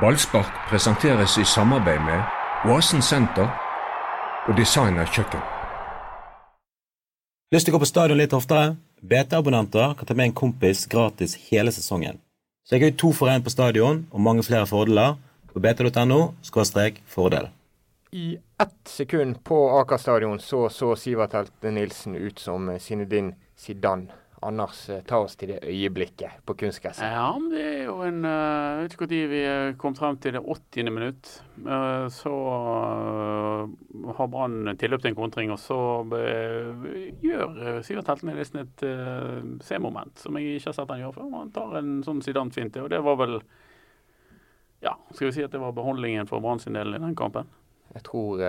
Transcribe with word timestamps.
Ballspark 0.00 0.68
presenteres 0.68 1.38
i 1.38 1.44
samarbeid 1.44 2.00
med 2.02 2.22
Oasen 2.66 3.02
senter 3.02 3.46
og 4.48 4.56
Designer 4.58 5.06
kjøkken. 5.06 5.42
Lyst 7.54 7.68
til 7.68 7.70
å 7.70 7.76
gå 7.76 7.80
på 7.84 7.86
stadion 7.86 8.18
litt 8.18 8.34
oftere? 8.34 8.72
BT-abonnenter 9.06 9.94
kan 9.94 10.08
ta 10.08 10.16
med 10.18 10.32
en 10.32 10.34
kompis 10.40 10.82
gratis 10.90 11.36
hele 11.46 11.70
sesongen. 11.70 12.18
Så 12.66 12.74
jeg 12.74 12.82
har 12.88 12.96
to 12.98 13.12
for 13.14 13.30
én 13.30 13.44
på 13.46 13.54
stadion 13.54 14.02
og 14.10 14.24
mange 14.26 14.42
flere 14.42 14.66
fordeler 14.66 15.14
på 15.52 15.62
bt.no 15.62 16.34
fordel. 17.14 17.48
I 18.10 18.38
ett 18.58 18.88
sekund 18.88 19.44
på 19.44 19.60
Aker 19.78 19.96
stadion 19.96 20.40
så 20.40 20.68
så 20.68 20.96
Sivert 20.96 21.38
Helte 21.38 21.70
Nilsen 21.70 22.16
ut 22.16 22.38
som 22.38 22.78
Sinedin 22.80 23.34
Zidane. 23.56 24.23
Anders, 24.44 24.88
eh, 24.90 25.00
ta 25.08 25.18
oss 25.24 25.36
til 25.40 25.54
det 25.54 25.62
øyeblikket 25.64 26.42
på 26.44 26.54
kunstgresset. 26.60 27.06
Ja, 27.08 27.30
det 27.50 27.62
er 27.64 27.82
jo 27.86 27.96
en 28.04 28.24
eh, 28.28 28.32
Jeg 28.34 28.82
vet 28.82 28.96
ikke 28.96 29.08
når 29.08 29.30
vi 29.30 29.40
eh, 29.48 29.76
kom 29.80 29.96
frem 29.96 30.18
til 30.20 30.36
det 30.36 30.42
80. 30.44 30.90
minutt. 30.92 31.30
Så 32.12 32.32
har 34.18 34.28
Brann 34.28 34.74
tilløp 34.78 35.02
til 35.02 35.12
en 35.12 35.16
kontring, 35.16 35.52
og 35.54 35.58
så 35.62 35.78
gjør 37.22 37.80
Sivert 37.86 38.10
Heltene 38.10 38.34
nesten 38.36 38.64
et 38.64 38.84
C-moment 39.64 40.18
som 40.18 40.36
jeg 40.36 40.58
ikke 40.58 40.72
har 40.72 40.76
sett 40.76 40.90
han 40.92 41.04
gjøre 41.04 41.16
før. 41.16 41.30
Han 41.38 41.52
tar 41.54 41.78
en 41.80 41.92
sånn 42.04 42.22
Zidane-finte, 42.26 42.82
og 42.82 42.90
det 42.92 43.00
var 43.04 43.20
vel 43.22 43.38
Ja, 44.84 44.96
skal 45.14 45.30
vi 45.30 45.36
si 45.38 45.46
at 45.46 45.54
det 45.54 45.62
var 45.62 45.72
beholdningen 45.72 46.28
for 46.28 46.44
Brann 46.44 46.60
sin 46.60 46.76
del 46.76 46.92
i 46.92 47.00
den 47.00 47.16
kampen? 47.16 47.48
Jeg 47.94 48.04
tror 48.10 48.42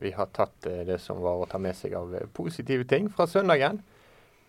vi 0.00 0.10
har 0.16 0.32
tatt 0.34 0.66
det 0.88 0.98
som 1.04 1.20
var 1.22 1.44
å 1.44 1.46
ta 1.50 1.60
med 1.62 1.76
seg 1.76 1.94
av 1.94 2.16
positive 2.34 2.88
ting 2.88 3.12
fra 3.12 3.28
søndagen. 3.30 3.82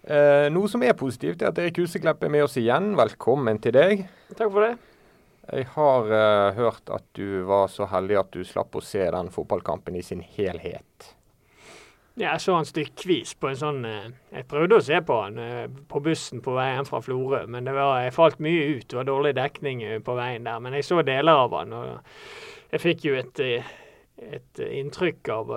Eh, 0.03 0.47
noe 0.53 0.69
som 0.71 0.83
er 0.85 0.95
positivt, 0.95 1.41
er 1.43 1.51
at 1.51 1.59
Erik 1.59 1.81
Huseklepp 1.81 2.23
er 2.23 2.31
med 2.31 2.45
oss 2.45 2.55
igjen. 2.59 2.93
Velkommen 2.97 3.59
til 3.59 3.75
deg. 3.75 4.05
Takk 4.31 4.51
for 4.53 4.63
det. 4.63 4.73
Jeg 5.49 5.65
har 5.73 6.11
eh, 6.13 6.55
hørt 6.55 6.91
at 6.93 7.05
du 7.17 7.41
var 7.49 7.67
så 7.73 7.89
heldig 7.89 8.19
at 8.21 8.29
du 8.31 8.45
slapp 8.47 8.77
å 8.77 8.83
se 8.85 9.01
den 9.03 9.31
fotballkampen 9.33 9.97
i 9.99 10.03
sin 10.05 10.21
helhet. 10.23 11.15
Ja, 12.19 12.33
jeg 12.33 12.43
så 12.43 12.55
han 12.57 12.67
stykkevis 12.67 13.35
på 13.39 13.47
en 13.47 13.59
sånn 13.59 13.83
eh, 13.87 14.07
Jeg 14.35 14.47
prøvde 14.51 14.79
å 14.79 14.83
se 14.83 14.97
på 15.07 15.19
han 15.21 15.37
uh, 15.39 15.67
på 15.87 16.01
bussen 16.03 16.41
på 16.43 16.51
vei 16.55 16.67
hjem 16.73 16.87
fra 16.87 16.99
Florø, 17.03 17.43
men 17.51 17.67
det 17.67 17.75
var, 17.75 17.99
jeg 18.03 18.15
falt 18.15 18.41
mye 18.43 18.65
ut. 18.75 18.87
Det 18.87 18.99
var 19.01 19.07
dårlig 19.07 19.35
dekning 19.35 19.83
på 20.05 20.15
veien 20.15 20.47
der. 20.47 20.63
Men 20.63 20.79
jeg 20.79 20.87
så 20.87 21.03
deler 21.03 21.43
av 21.43 21.55
han, 21.59 21.75
og 21.75 22.71
jeg 22.71 22.83
fikk 22.85 23.05
jo 23.09 23.19
et, 23.19 23.43
et 24.39 24.63
inntrykk 24.69 25.31
av, 25.35 25.53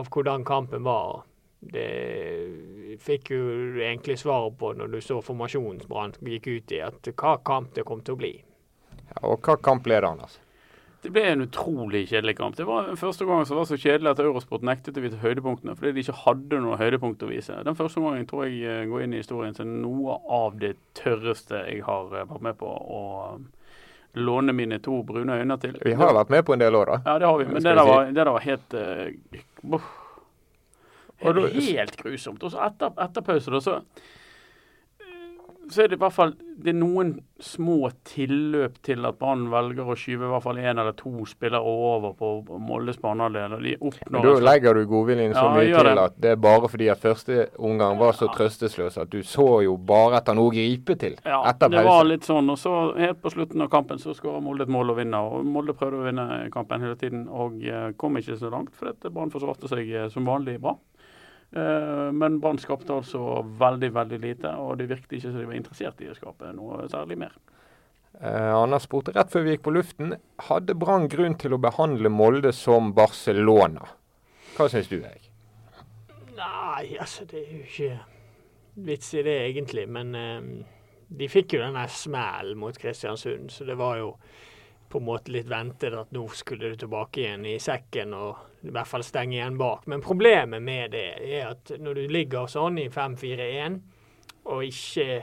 av 0.00 0.12
hvordan 0.12 0.48
kampen 0.48 0.84
var 0.86 1.24
det 1.72 2.98
fikk 3.02 3.30
jo 3.34 3.42
egentlig 3.80 4.18
svaret 4.20 4.56
på 4.58 4.72
når 4.78 4.92
du 4.92 5.00
så 5.04 5.20
formasjonen 5.24 5.82
Brann 5.88 6.14
gikk 6.20 6.48
ut 6.50 6.74
i, 6.74 6.80
at 6.84 7.12
hva 7.14 7.36
kamp 7.44 7.74
det 7.76 7.86
kom 7.88 8.02
til 8.04 8.16
å 8.16 8.20
bli. 8.20 8.34
Ja, 9.10 9.20
og 9.30 9.44
hva 9.44 9.56
kamp 9.60 9.84
ble 9.86 10.00
det, 10.00 10.08
Anders? 10.08 10.38
Det 11.04 11.10
ble 11.12 11.24
en 11.28 11.44
utrolig 11.44 12.06
kjedelig 12.08 12.38
kamp. 12.38 12.54
Det 12.56 12.64
var 12.64 12.86
den 12.88 12.96
første 12.96 13.26
gangen 13.28 13.44
som 13.44 13.58
var 13.58 13.66
så 13.68 13.76
kjedelig 13.76 14.14
at 14.14 14.20
Eurosport 14.24 14.62
nektet 14.64 14.96
å 14.96 15.02
vise 15.04 15.18
høydepunktene 15.20 15.74
fordi 15.76 15.90
de 15.92 16.04
ikke 16.04 16.14
hadde 16.22 16.60
noe 16.64 16.78
høydepunkt 16.80 17.26
å 17.26 17.28
vise. 17.28 17.58
Den 17.66 17.76
første 17.76 18.00
gangen 18.00 18.24
tror 18.30 18.46
jeg 18.46 18.62
eh, 18.64 18.86
går 18.88 19.04
inn 19.04 19.12
i 19.12 19.20
historien 19.20 19.52
som 19.56 19.74
noe 19.82 20.16
av 20.32 20.56
det 20.62 20.78
tørreste 20.96 21.60
jeg 21.66 21.82
har 21.84 22.08
eh, 22.08 22.24
vært 22.30 22.46
med 22.48 22.56
på 22.62 22.70
å 22.72 23.02
um, 23.34 23.44
låne 24.16 24.54
mine 24.56 24.78
to 24.80 25.02
brune 25.04 25.36
øyne 25.42 25.58
til. 25.60 25.76
Vi 25.84 25.92
har 26.00 26.16
vært 26.16 26.32
med 26.32 26.46
på 26.48 26.56
en 26.56 26.64
del 26.64 26.80
år, 26.80 26.94
da. 26.94 26.98
Ja, 27.04 27.18
det 27.20 27.28
har 27.28 27.36
vi. 27.42 27.50
Men 27.52 27.60
det 27.60 27.76
der, 27.76 27.84
var, 27.90 28.08
det 28.08 28.20
der 28.22 28.32
var 28.38 28.48
helt 28.48 28.78
uh, 28.80 29.92
det 31.32 31.46
er 31.48 31.80
helt 31.80 31.96
grusomt. 31.96 32.42
Og 32.44 32.52
så 32.52 32.60
etter, 32.66 32.92
etter 33.06 33.24
pause, 33.24 33.54
da, 33.54 33.62
så 33.64 33.80
så 35.70 35.82
er 35.82 35.88
det 35.88 35.96
i 35.96 36.02
hvert 36.02 36.14
fall 36.14 36.34
det 36.54 36.70
er 36.70 36.76
noen 36.78 37.10
små 37.42 37.88
tilløp 38.06 38.76
til 38.86 39.04
at 39.08 39.16
Brann 39.18 39.48
velger 39.50 39.88
å 39.90 39.96
skyve 39.98 40.28
i 40.28 40.30
hvert 40.30 40.44
fall 40.44 40.60
én 40.62 40.78
eller 40.78 40.94
to 40.96 41.24
spillere 41.26 41.60
over 41.66 42.12
på 42.18 42.58
Moldes 42.62 43.00
banehalvdel. 43.02 43.56
Da 44.14 44.34
legger 44.44 44.78
du 44.78 44.84
godviljen 44.88 45.34
så 45.34 45.42
ja, 45.48 45.54
mye 45.56 45.72
til 45.72 45.88
det. 45.88 46.04
at 46.04 46.20
det 46.22 46.32
er 46.34 46.38
bare 46.46 46.70
fordi 46.70 46.88
at 46.92 47.02
første 47.02 47.48
omgang 47.58 47.98
var 47.98 48.14
så 48.16 48.30
trøstesløs 48.32 49.00
at 49.02 49.10
du 49.10 49.26
så 49.26 49.48
jo 49.66 49.74
bare 49.76 50.20
etter 50.20 50.38
noe 50.38 50.52
å 50.52 50.54
gripe 50.54 50.96
til 51.00 51.18
ja, 51.18 51.42
etter 51.50 51.66
pause. 51.66 51.80
Det 51.80 51.84
var 51.90 52.08
litt 52.12 52.30
sånn. 52.30 52.54
Og 52.54 52.60
så 52.60 52.76
helt 53.00 53.22
på 53.24 53.34
slutten 53.34 53.66
av 53.66 53.72
kampen 53.74 54.02
så 54.02 54.14
skåra 54.16 54.42
Molde 54.44 54.68
et 54.68 54.72
mål 54.72 54.94
og 54.94 55.00
vinner. 55.02 55.26
Og 55.26 55.48
Molde 55.56 55.74
prøvde 55.76 56.04
å 56.04 56.06
vinne 56.06 56.28
kampen 56.54 56.86
hele 56.86 56.98
tiden 57.00 57.26
og 57.26 57.58
eh, 57.66 57.90
kom 57.98 58.20
ikke 58.20 58.38
så 58.38 58.52
langt 58.52 58.76
fordi 58.78 59.10
Brann 59.10 59.34
forsvarte 59.34 59.70
seg 59.70 59.90
eh, 59.90 60.10
som 60.12 60.28
vanlig 60.28 60.60
bra. 60.62 60.78
Eh, 61.54 62.12
men 62.12 62.40
Brann 62.42 62.58
skapte 62.58 62.96
altså 62.96 63.42
veldig 63.60 63.90
veldig 63.94 64.20
lite, 64.22 64.54
og 64.58 64.78
det 64.80 64.88
virket 64.90 65.18
ikke 65.18 65.30
som 65.30 65.38
de 65.38 65.48
var 65.50 65.58
interessert 65.58 66.00
i 66.02 66.10
å 66.10 66.16
skape 66.16 66.50
noe 66.56 66.88
særlig 66.90 67.18
mer. 67.20 67.36
Eh, 68.20 68.54
Anders 68.54 68.88
spurte 68.88 69.14
rett 69.14 69.30
før 69.30 69.46
vi 69.46 69.54
gikk 69.54 69.66
på 69.66 69.74
luften, 69.74 70.16
hadde 70.48 70.74
Brann 70.78 71.06
grunn 71.10 71.36
til 71.38 71.54
å 71.54 71.60
behandle 71.62 72.10
Molde 72.10 72.50
som 72.54 72.90
Barcelona? 72.96 73.86
Hva 74.56 74.66
syns 74.70 74.90
du, 74.90 74.98
Erik? 75.00 75.30
Nei, 76.34 76.96
altså 76.98 77.26
det 77.30 77.44
er 77.44 77.52
jo 77.52 77.62
ikke 77.68 77.92
vits 78.86 79.12
i 79.14 79.22
det 79.22 79.36
egentlig. 79.48 79.86
Men 79.90 80.14
eh, 80.18 80.48
de 81.06 81.30
fikk 81.30 81.54
jo 81.54 81.62
denne 81.62 81.86
smellen 81.90 82.58
mot 82.58 82.78
Kristiansund, 82.78 83.52
så 83.54 83.66
det 83.66 83.78
var 83.78 84.00
jo 84.00 84.10
på 84.90 84.98
en 84.98 85.06
måte 85.06 85.34
litt 85.34 85.50
ventet 85.50 85.94
at 85.94 86.10
nå 86.14 86.26
skulle 86.34 86.70
du 86.72 86.82
tilbake 86.82 87.22
igjen 87.22 87.46
i 87.50 87.58
sekken 87.62 88.14
og 88.18 88.42
i 88.64 88.72
hvert 88.72 88.88
fall 88.88 89.04
stenge 89.04 89.36
igjen 89.36 89.58
bak. 89.60 89.86
Men 89.90 90.02
problemet 90.04 90.62
med 90.62 90.94
det 90.94 91.06
er 91.20 91.50
at 91.52 91.74
når 91.80 92.00
du 92.00 92.04
ligger 92.12 92.50
sånn 92.50 92.78
i 92.80 92.88
5-4-1 92.92 93.80
og 94.52 94.66
ikke 94.66 95.22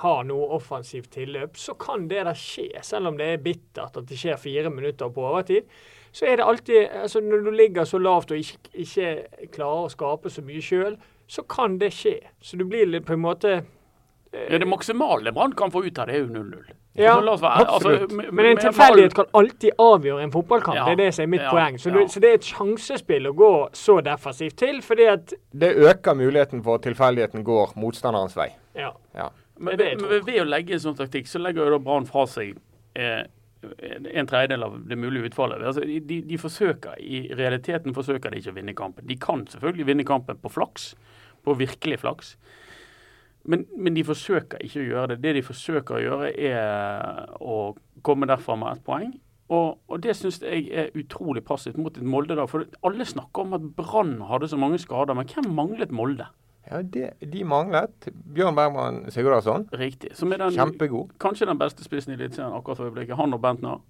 har 0.00 0.20
noe 0.24 0.50
offensivt 0.54 1.10
tilløp, 1.14 1.56
så 1.58 1.74
kan 1.74 2.06
det 2.10 2.22
da 2.28 2.34
skje. 2.36 2.68
Selv 2.86 3.10
om 3.10 3.18
det 3.18 3.32
er 3.32 3.42
bittert 3.42 3.98
at 3.98 4.06
det 4.08 4.18
skjer 4.18 4.38
fire 4.40 4.70
minutter 4.72 5.10
på 5.12 5.24
overtid, 5.32 5.66
så 6.12 6.26
er 6.26 6.40
det 6.40 6.46
alltid 6.46 6.88
altså 7.02 7.20
Når 7.22 7.44
du 7.44 7.50
ligger 7.54 7.84
så 7.84 7.98
lavt 7.98 8.32
og 8.34 8.38
ikke, 8.38 8.72
ikke 8.74 9.10
klarer 9.54 9.86
å 9.86 9.92
skape 9.92 10.30
så 10.30 10.42
mye 10.42 10.62
sjøl, 10.62 10.96
så 11.30 11.44
kan 11.46 11.78
det 11.78 11.92
skje. 11.94 12.16
Så 12.42 12.58
du 12.58 12.64
blir 12.66 12.88
litt 12.90 13.06
på 13.06 13.14
en 13.14 13.22
måte 13.22 13.60
Ja, 14.32 14.58
Det 14.58 14.66
maksimale 14.66 15.32
Brann 15.32 15.52
kan 15.58 15.70
få 15.70 15.84
ut 15.84 15.98
av 15.98 16.06
det, 16.06 16.14
er 16.14 16.22
jo 16.24 16.28
0-0. 16.30 16.70
Ja, 16.92 17.16
altså, 17.18 17.46
absolutt. 17.46 18.02
Altså, 18.02 18.32
men 18.32 18.46
en 18.46 18.60
tilfeldighet 18.60 19.14
kan 19.14 19.26
alltid 19.34 19.70
avgjøre 19.78 20.22
en 20.22 20.32
fotballkamp. 20.32 20.76
Ja, 20.76 20.84
det 20.84 20.92
er 20.92 21.00
det 21.04 21.14
som 21.14 21.22
er 21.22 21.30
mitt 21.30 21.42
ja, 21.42 21.50
poeng. 21.50 21.78
Så, 21.78 21.90
du, 21.90 22.00
så, 22.10 22.22
det 22.22 22.30
er 22.30 22.38
et 22.38 22.46
sjansespill 22.46 23.30
å 23.30 23.34
gå 23.38 23.50
så 23.78 24.00
defensivt 24.06 24.58
til, 24.58 24.80
fordi 24.86 25.06
at 25.10 25.34
Det 25.50 25.70
øker 25.74 26.18
muligheten 26.18 26.64
for 26.66 26.78
at 26.80 26.86
tilfeldigheten 26.86 27.44
går 27.46 27.76
motstanderens 27.80 28.36
vei. 28.38 28.50
Ja. 28.78 28.92
Men, 29.58 29.78
men, 29.78 30.24
ved 30.26 30.40
å 30.42 30.48
legge 30.48 30.76
en 30.76 30.82
sånn 30.82 30.98
taktikk, 30.98 31.28
så 31.30 31.42
legger 31.42 31.66
jo 31.66 31.76
da 31.76 31.82
Brann 31.84 32.08
fra 32.08 32.26
seg 32.30 32.54
eh, 32.98 33.22
en 33.60 34.28
tredjedel 34.30 34.64
av 34.64 34.78
det 34.88 34.98
mulige 34.98 35.30
utfallet. 35.30 35.62
Altså, 35.62 35.84
de, 35.84 36.20
de, 36.26 36.38
forsøker, 36.40 36.96
I 36.98 37.26
realiteten 37.36 37.94
forsøker 37.96 38.32
de 38.32 38.40
ikke 38.40 38.54
å 38.54 38.56
vinne 38.56 38.76
kampen. 38.76 39.06
De 39.08 39.18
kan 39.20 39.44
selvfølgelig 39.50 39.90
vinne 39.92 40.06
kampen 40.08 40.40
på 40.40 40.52
flaks, 40.52 40.94
på 41.44 41.56
virkelig 41.60 42.00
flaks. 42.02 42.34
Men, 43.44 43.64
men, 43.76 43.94
de 43.96 44.04
forsøker 44.04 44.60
ikke 44.64 44.82
å 44.82 44.88
gjøre 44.88 45.14
det. 45.14 45.22
Det 45.24 45.34
de 45.38 45.42
forsøker 45.46 45.96
å 45.96 46.02
gjøre, 46.04 46.30
er 46.36 47.36
å 47.40 47.58
komme 48.04 48.28
derfra 48.28 48.56
med 48.60 48.74
ett 48.74 48.84
poeng. 48.86 49.14
Og, 49.50 49.80
og 49.90 50.02
det 50.04 50.14
syns 50.14 50.38
jeg 50.44 50.68
er 50.70 50.92
utrolig 50.98 51.42
passivt 51.46 51.78
mot 51.80 51.96
et 51.96 52.06
Molde. 52.06 52.36
da, 52.38 52.46
For 52.50 52.68
alle 52.86 53.06
snakker 53.08 53.46
om 53.46 53.56
at 53.56 53.64
Brann 53.78 54.20
hadde 54.28 54.50
så 54.52 54.60
mange 54.60 54.78
skader, 54.78 55.16
men 55.18 55.26
hvem 55.30 55.50
manglet 55.56 55.94
Molde? 55.94 56.28
Ja, 56.68 56.82
det, 56.82 57.14
De 57.32 57.42
manglet 57.48 58.10
Bjørn 58.34 58.54
Bergman 58.54 59.00
Sigurdarsson. 59.10 59.66
Riktig. 59.72 60.12
Som 60.14 60.32
er 60.32 60.44
den, 60.44 60.54
Kjempegod. 60.54 61.16
Kanskje 61.18 61.48
den 61.50 61.58
beste 61.58 61.86
spissen 61.86 62.12
i 62.12 62.18
Eliteserien 62.18 62.54
akkurat 62.54 62.78
for 62.78 62.90
øyeblikket. 62.90 63.16
Han 63.18 63.34
og 63.34 63.42
Bentner. 63.42 63.80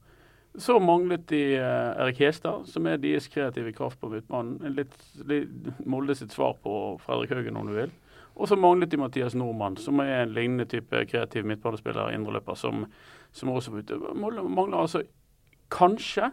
Så 0.58 0.78
manglet 0.82 1.28
de 1.30 1.42
eh, 1.58 2.02
Erik 2.02 2.22
Hestad, 2.24 2.64
som 2.66 2.86
er 2.90 2.98
deres 2.98 3.28
kreative 3.30 3.74
kraft 3.76 4.00
på 4.00 4.08
midtbanen. 4.10 4.72
Litt, 4.74 4.96
litt 5.28 5.84
Molde 5.86 6.16
sitt 6.18 6.32
svar 6.34 6.56
på 6.62 6.96
Fredrik 7.04 7.36
Haugen, 7.36 7.58
om 7.60 7.68
du 7.68 7.76
vil. 7.76 7.92
Og 8.40 8.48
så 8.48 8.56
manglet 8.56 8.90
de 8.90 8.96
Mathias 8.96 9.34
Nordmann, 9.36 9.76
som 9.76 10.00
er 10.00 10.22
en 10.22 10.32
lignende 10.32 10.64
type 10.64 11.04
kreativ 11.10 11.44
midtbanespiller, 11.44 12.14
indreløper, 12.16 12.56
som, 12.56 12.86
som 13.36 13.52
også. 13.52 13.74
Mangler 14.16 14.78
altså 14.80 15.02
kanskje 15.70 16.30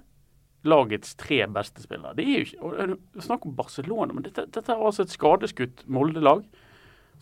lagets 0.67 1.15
tre 1.15 1.41
beste 1.53 1.83
spillere. 1.83 2.15
Det 2.15 2.25
er 2.25 2.39
jo 2.39 2.45
ikke 2.45 3.21
Snakk 3.21 3.45
om 3.45 3.55
Barcelona, 3.55 4.13
men 4.13 4.23
dette, 4.23 4.47
dette 4.55 4.71
er 4.71 4.85
altså 4.85 5.03
et 5.05 5.13
skadeskutt 5.13 5.83
Molde-lag 5.85 6.45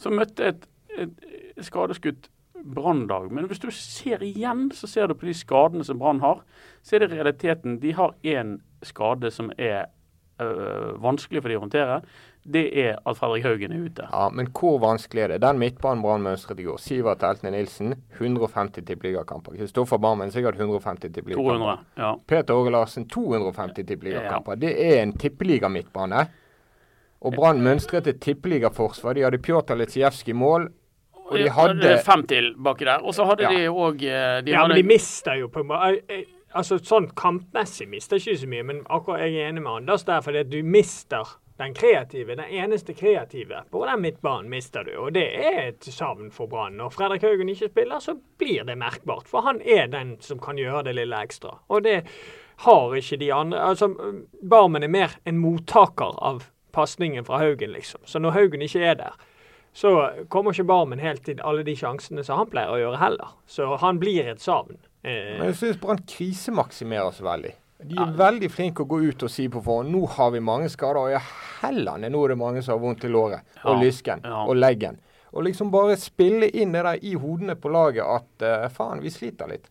som 0.02 0.16
møtte 0.20 0.52
et, 0.52 0.70
et, 0.98 1.28
skadeskutt 1.66 2.30
Brannlag. 2.66 3.28
Men 3.34 3.50
hvis 3.50 3.62
du 3.62 3.68
ser 3.72 4.24
igjen, 4.26 4.70
så 4.74 4.88
ser 4.90 5.08
du 5.08 5.18
på 5.18 5.28
de 5.28 5.36
skadene 5.38 5.86
som 5.86 6.00
Brann 6.02 6.22
har, 6.24 6.42
så 6.82 6.96
er 6.96 7.04
det 7.04 7.12
realiteten. 7.12 7.80
De 7.82 7.94
har 7.94 8.16
én 8.26 8.58
skade 8.86 9.30
som 9.32 9.52
er 9.58 9.86
øh, 10.42 10.96
vanskelig 11.02 11.44
for 11.44 11.52
de 11.52 11.60
å 11.60 11.66
håndtere 11.66 12.00
det 12.46 12.66
er 12.78 13.00
at 13.02 13.18
Fredrik 13.18 13.44
Haugen 13.44 13.74
er 13.74 13.86
ute. 13.88 14.06
Ja, 14.12 14.30
Men 14.30 14.48
hvor 14.54 14.78
vanskelig 14.80 15.24
er 15.24 15.28
det? 15.34 15.42
Den 15.42 15.58
midtbanen 15.58 16.04
Brann 16.04 16.22
mønstret 16.22 16.60
i 16.62 16.68
går. 16.68 16.78
Sivert 16.78 17.24
Eltne 17.26 17.52
Nilsen, 17.56 17.96
150 18.20 18.86
tippeligakamper. 18.86 19.58
Kristoffer 19.58 19.98
Barmen 19.98 20.32
sikkert 20.32 20.60
150 20.60 21.10
tippeligakamper. 21.14 21.82
Ja. 21.98 22.14
Peter 22.28 22.54
Åge 22.54 22.72
Larsen 22.76 23.08
250 23.10 23.88
tippeligakamper. 23.88 24.52
Ja. 24.52 24.62
Det 24.62 24.74
er 24.88 25.02
en 25.02 25.16
tippeligamidtbane. 25.18 26.26
Og 27.26 27.34
Brann 27.34 27.64
mønstret 27.66 28.08
et 28.08 28.22
tippeligaforsvar. 28.22 29.18
De 29.18 29.26
hadde 29.26 29.42
Pjotr 29.42 29.80
Litsijevskij 29.80 30.36
i 30.36 30.38
mål. 30.38 30.70
Og 31.26 31.40
de 31.42 31.50
hadde 31.50 31.98
Fem 32.06 32.28
til 32.30 32.52
baki 32.62 32.86
der. 32.86 33.02
Og 33.02 33.16
så 33.18 33.26
hadde 33.26 33.48
ja. 33.48 33.50
de 33.50 33.72
òg 33.74 34.06
eh, 34.06 34.44
Ja, 34.52 34.68
men 34.68 34.78
de 34.78 34.86
mister 34.86 35.40
jo 35.40 35.50
på 35.50 35.66
en 35.66 35.72
måte 35.72 36.22
altså 36.56 36.78
Sånn 36.80 37.10
kampmessig 37.18 37.88
mister 37.92 38.22
ikke 38.22 38.38
så 38.40 38.48
mye, 38.48 38.64
men 38.64 38.84
akkurat 38.86 39.26
jeg 39.26 39.42
er 39.42 39.50
enig 39.50 39.64
med 39.66 39.82
Anders 39.82 40.06
der, 40.08 40.22
fordi 40.24 40.44
at 40.46 40.52
du 40.54 40.62
mister 40.64 41.34
den 41.58 41.74
kreative, 41.74 42.36
den 42.36 42.50
eneste 42.52 42.94
kreative 42.94 43.62
på 43.72 43.86
den 43.88 44.02
midtbanen 44.04 44.50
mister 44.52 44.84
du, 44.84 44.92
og 45.00 45.14
det 45.16 45.24
er 45.40 45.60
et 45.70 45.88
savn 45.88 46.32
for 46.36 46.48
Brann. 46.52 46.76
Når 46.78 46.90
Fredrik 46.92 47.24
Haugen 47.24 47.50
ikke 47.50 47.70
spiller, 47.72 48.00
så 48.04 48.18
blir 48.38 48.66
det 48.68 48.76
merkbart, 48.78 49.28
for 49.32 49.46
han 49.48 49.62
er 49.62 49.88
den 49.88 50.18
som 50.20 50.40
kan 50.44 50.60
gjøre 50.60 50.84
det 50.90 50.98
lille 50.98 51.22
ekstra. 51.24 51.54
Og 51.72 51.86
det 51.88 52.02
har 52.66 52.96
ikke 52.96 53.18
de 53.24 53.32
andre. 53.34 53.62
Altså, 53.72 53.88
Barmen 54.50 54.84
er 54.84 54.92
mer 54.92 55.16
en 55.26 55.40
mottaker 55.40 56.20
av 56.24 56.44
pasningen 56.76 57.24
fra 57.26 57.40
Haugen, 57.40 57.72
liksom. 57.72 58.02
Så 58.06 58.20
når 58.20 58.36
Haugen 58.36 58.62
ikke 58.62 58.84
er 58.84 59.00
der, 59.00 59.16
så 59.76 59.92
kommer 60.32 60.52
ikke 60.52 60.68
Barmen 60.68 61.00
helt 61.00 61.24
til 61.28 61.40
alle 61.44 61.64
de 61.68 61.76
sjansene 61.76 62.24
som 62.24 62.40
han 62.40 62.52
pleier 62.52 62.72
å 62.72 62.80
gjøre 62.80 63.00
heller. 63.00 63.32
Så 63.48 63.76
han 63.80 64.00
blir 64.00 64.28
et 64.32 64.44
savn. 64.44 64.78
Eh, 65.04 65.38
Men 65.40 65.50
jeg 65.52 65.56
syns 65.62 65.80
Brann 65.80 66.04
krisemaksimerer 66.08 67.12
så 67.16 67.24
veldig. 67.28 67.56
De 67.84 67.98
er 68.00 68.14
veldig 68.18 68.50
flinke 68.52 68.86
å 68.86 68.90
gå 68.90 69.02
ut 69.04 69.26
og 69.28 69.32
si 69.32 69.50
på 69.52 69.60
forhånd 69.64 69.92
nå 69.92 70.06
har 70.16 70.32
vi 70.32 70.42
mange 70.44 70.70
skader. 70.72 71.02
Og 71.02 71.16
ja, 71.16 71.22
hellene, 71.62 72.10
nå 72.12 72.24
er 72.24 72.34
det 72.34 72.40
mange 72.40 72.64
som 72.64 72.78
har 72.78 72.84
vondt 72.86 73.04
i 73.04 73.12
låret 73.12 73.58
og 73.66 73.84
lysken 73.84 74.24
ja. 74.24 74.46
og 74.46 74.56
leggen. 74.58 75.02
Og 75.36 75.44
liksom 75.44 75.72
bare 75.74 75.98
spille 76.00 76.48
inn 76.56 76.72
det 76.72 76.86
der 76.88 77.02
i 77.04 77.16
hodene 77.20 77.58
på 77.60 77.72
laget 77.74 78.08
at 78.08 78.46
uh, 78.46 78.68
faen, 78.72 79.04
vi 79.04 79.12
sliter 79.12 79.52
litt. 79.52 79.68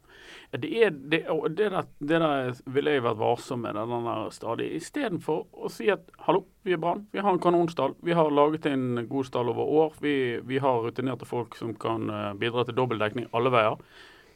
Det, 0.55 0.69
er, 0.85 0.91
det, 0.91 1.25
det, 1.57 1.71
der, 1.73 1.87
det 1.99 2.19
der 2.21 2.51
ville 2.71 2.93
jeg 2.95 3.03
vært 3.03 3.19
varsom 3.19 3.65
med. 3.65 3.75
Den 3.75 4.07
der 4.07 4.29
stadig. 4.35 4.69
Istedenfor 4.77 5.47
å 5.51 5.71
si 5.73 5.89
at 5.91 6.05
hallo, 6.29 6.45
vi 6.63 6.77
er 6.77 6.83
Brann, 6.83 7.07
vi 7.13 7.25
har 7.25 7.33
en 7.33 7.43
kanonstall. 7.43 7.97
Vi 8.05 8.15
har 8.15 8.31
laget 8.31 8.69
en 8.71 9.07
god 9.09 9.27
stall 9.27 9.51
over 9.51 9.73
år. 9.81 9.97
Vi, 10.05 10.15
vi 10.47 10.61
har 10.63 10.85
rutinerte 10.85 11.27
folk 11.27 11.57
som 11.59 11.73
kan 11.81 12.07
eh, 12.07 12.31
bidra 12.39 12.67
til 12.69 12.77
dobbeltdekning 12.79 13.33
alle 13.35 13.51
veier. 13.55 13.81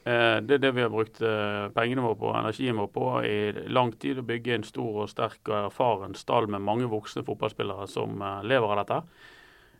Eh, 0.09 0.39
det 0.41 0.57
er 0.57 0.61
det 0.63 0.71
vi 0.77 0.85
har 0.85 0.93
brukt 0.93 1.19
eh, 1.21 1.67
pengene 1.75 2.05
våre 2.05 2.17
på, 2.17 2.29
energien 2.39 2.79
vår 2.81 2.91
på 2.95 3.07
i 3.29 3.39
lang 3.69 3.91
tid. 4.01 4.21
Å 4.23 4.29
bygge 4.29 4.55
en 4.57 4.65
stor 4.65 5.03
og 5.05 5.11
sterk 5.11 5.51
og 5.51 5.67
erfaren 5.67 6.15
stall 6.17 6.49
med 6.49 6.65
mange 6.65 6.89
voksne 6.89 7.27
fotballspillere 7.27 7.89
som 7.91 8.23
eh, 8.23 8.47
lever 8.49 8.73
av 8.73 8.81
dette. 8.83 9.03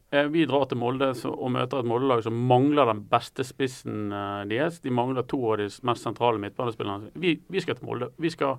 Vi 0.09 0.47
drar 0.49 0.63
til 0.65 0.79
Molde 0.81 1.11
og 1.29 1.51
møter 1.53 1.83
et 1.83 1.89
Molde-lag 1.91 2.23
som 2.25 2.37
mangler 2.49 2.89
den 2.89 3.03
beste 3.11 3.45
spissen 3.45 4.09
deres. 4.49 4.79
De 4.81 4.89
mangler 4.89 5.27
to 5.29 5.37
av 5.51 5.59
de 5.61 5.67
mest 5.85 6.07
sentrale 6.07 6.41
midtbanespillerne. 6.41 7.11
Vi, 7.13 7.35
vi 7.45 7.61
skal 7.61 7.77
til 7.77 7.85
Molde. 7.91 8.09
Vi 8.17 8.31
skal, 8.33 8.57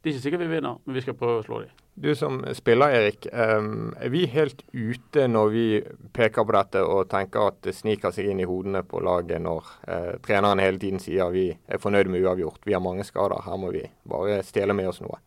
det 0.00 0.08
er 0.08 0.14
ikke 0.14 0.24
sikkert 0.24 0.40
vi 0.46 0.54
vinner, 0.54 0.76
men 0.84 0.96
vi 0.96 1.02
skal 1.04 1.16
prøve 1.18 1.42
å 1.42 1.44
slå 1.44 1.58
dem. 1.60 1.72
Du 2.00 2.14
som 2.16 2.38
spiller, 2.56 2.94
Erik. 2.96 3.26
er 3.32 4.08
vi 4.08 4.22
helt 4.32 4.62
ute 4.72 5.26
når 5.28 5.50
vi 5.52 5.64
peker 6.16 6.46
på 6.48 6.54
dette 6.56 6.80
og 6.80 7.10
tenker 7.12 7.50
at 7.50 7.58
det 7.66 7.74
sniker 7.76 8.14
seg 8.14 8.30
inn 8.30 8.40
i 8.40 8.48
hodene 8.48 8.80
på 8.88 9.02
laget 9.04 9.42
når 9.44 9.68
eh, 9.84 10.14
treneren 10.24 10.62
hele 10.64 10.80
tiden 10.80 11.02
sier 11.02 11.28
vi 11.34 11.50
er 11.52 11.82
fornøyd 11.82 12.08
med 12.08 12.24
uavgjort, 12.24 12.64
vi 12.64 12.72
har 12.72 12.80
mange 12.80 13.04
skader, 13.04 13.44
her 13.44 13.60
må 13.60 13.74
vi 13.76 13.84
bare 14.08 14.40
stjele 14.46 14.72
med 14.72 14.88
oss 14.88 15.02
noe. 15.04 15.20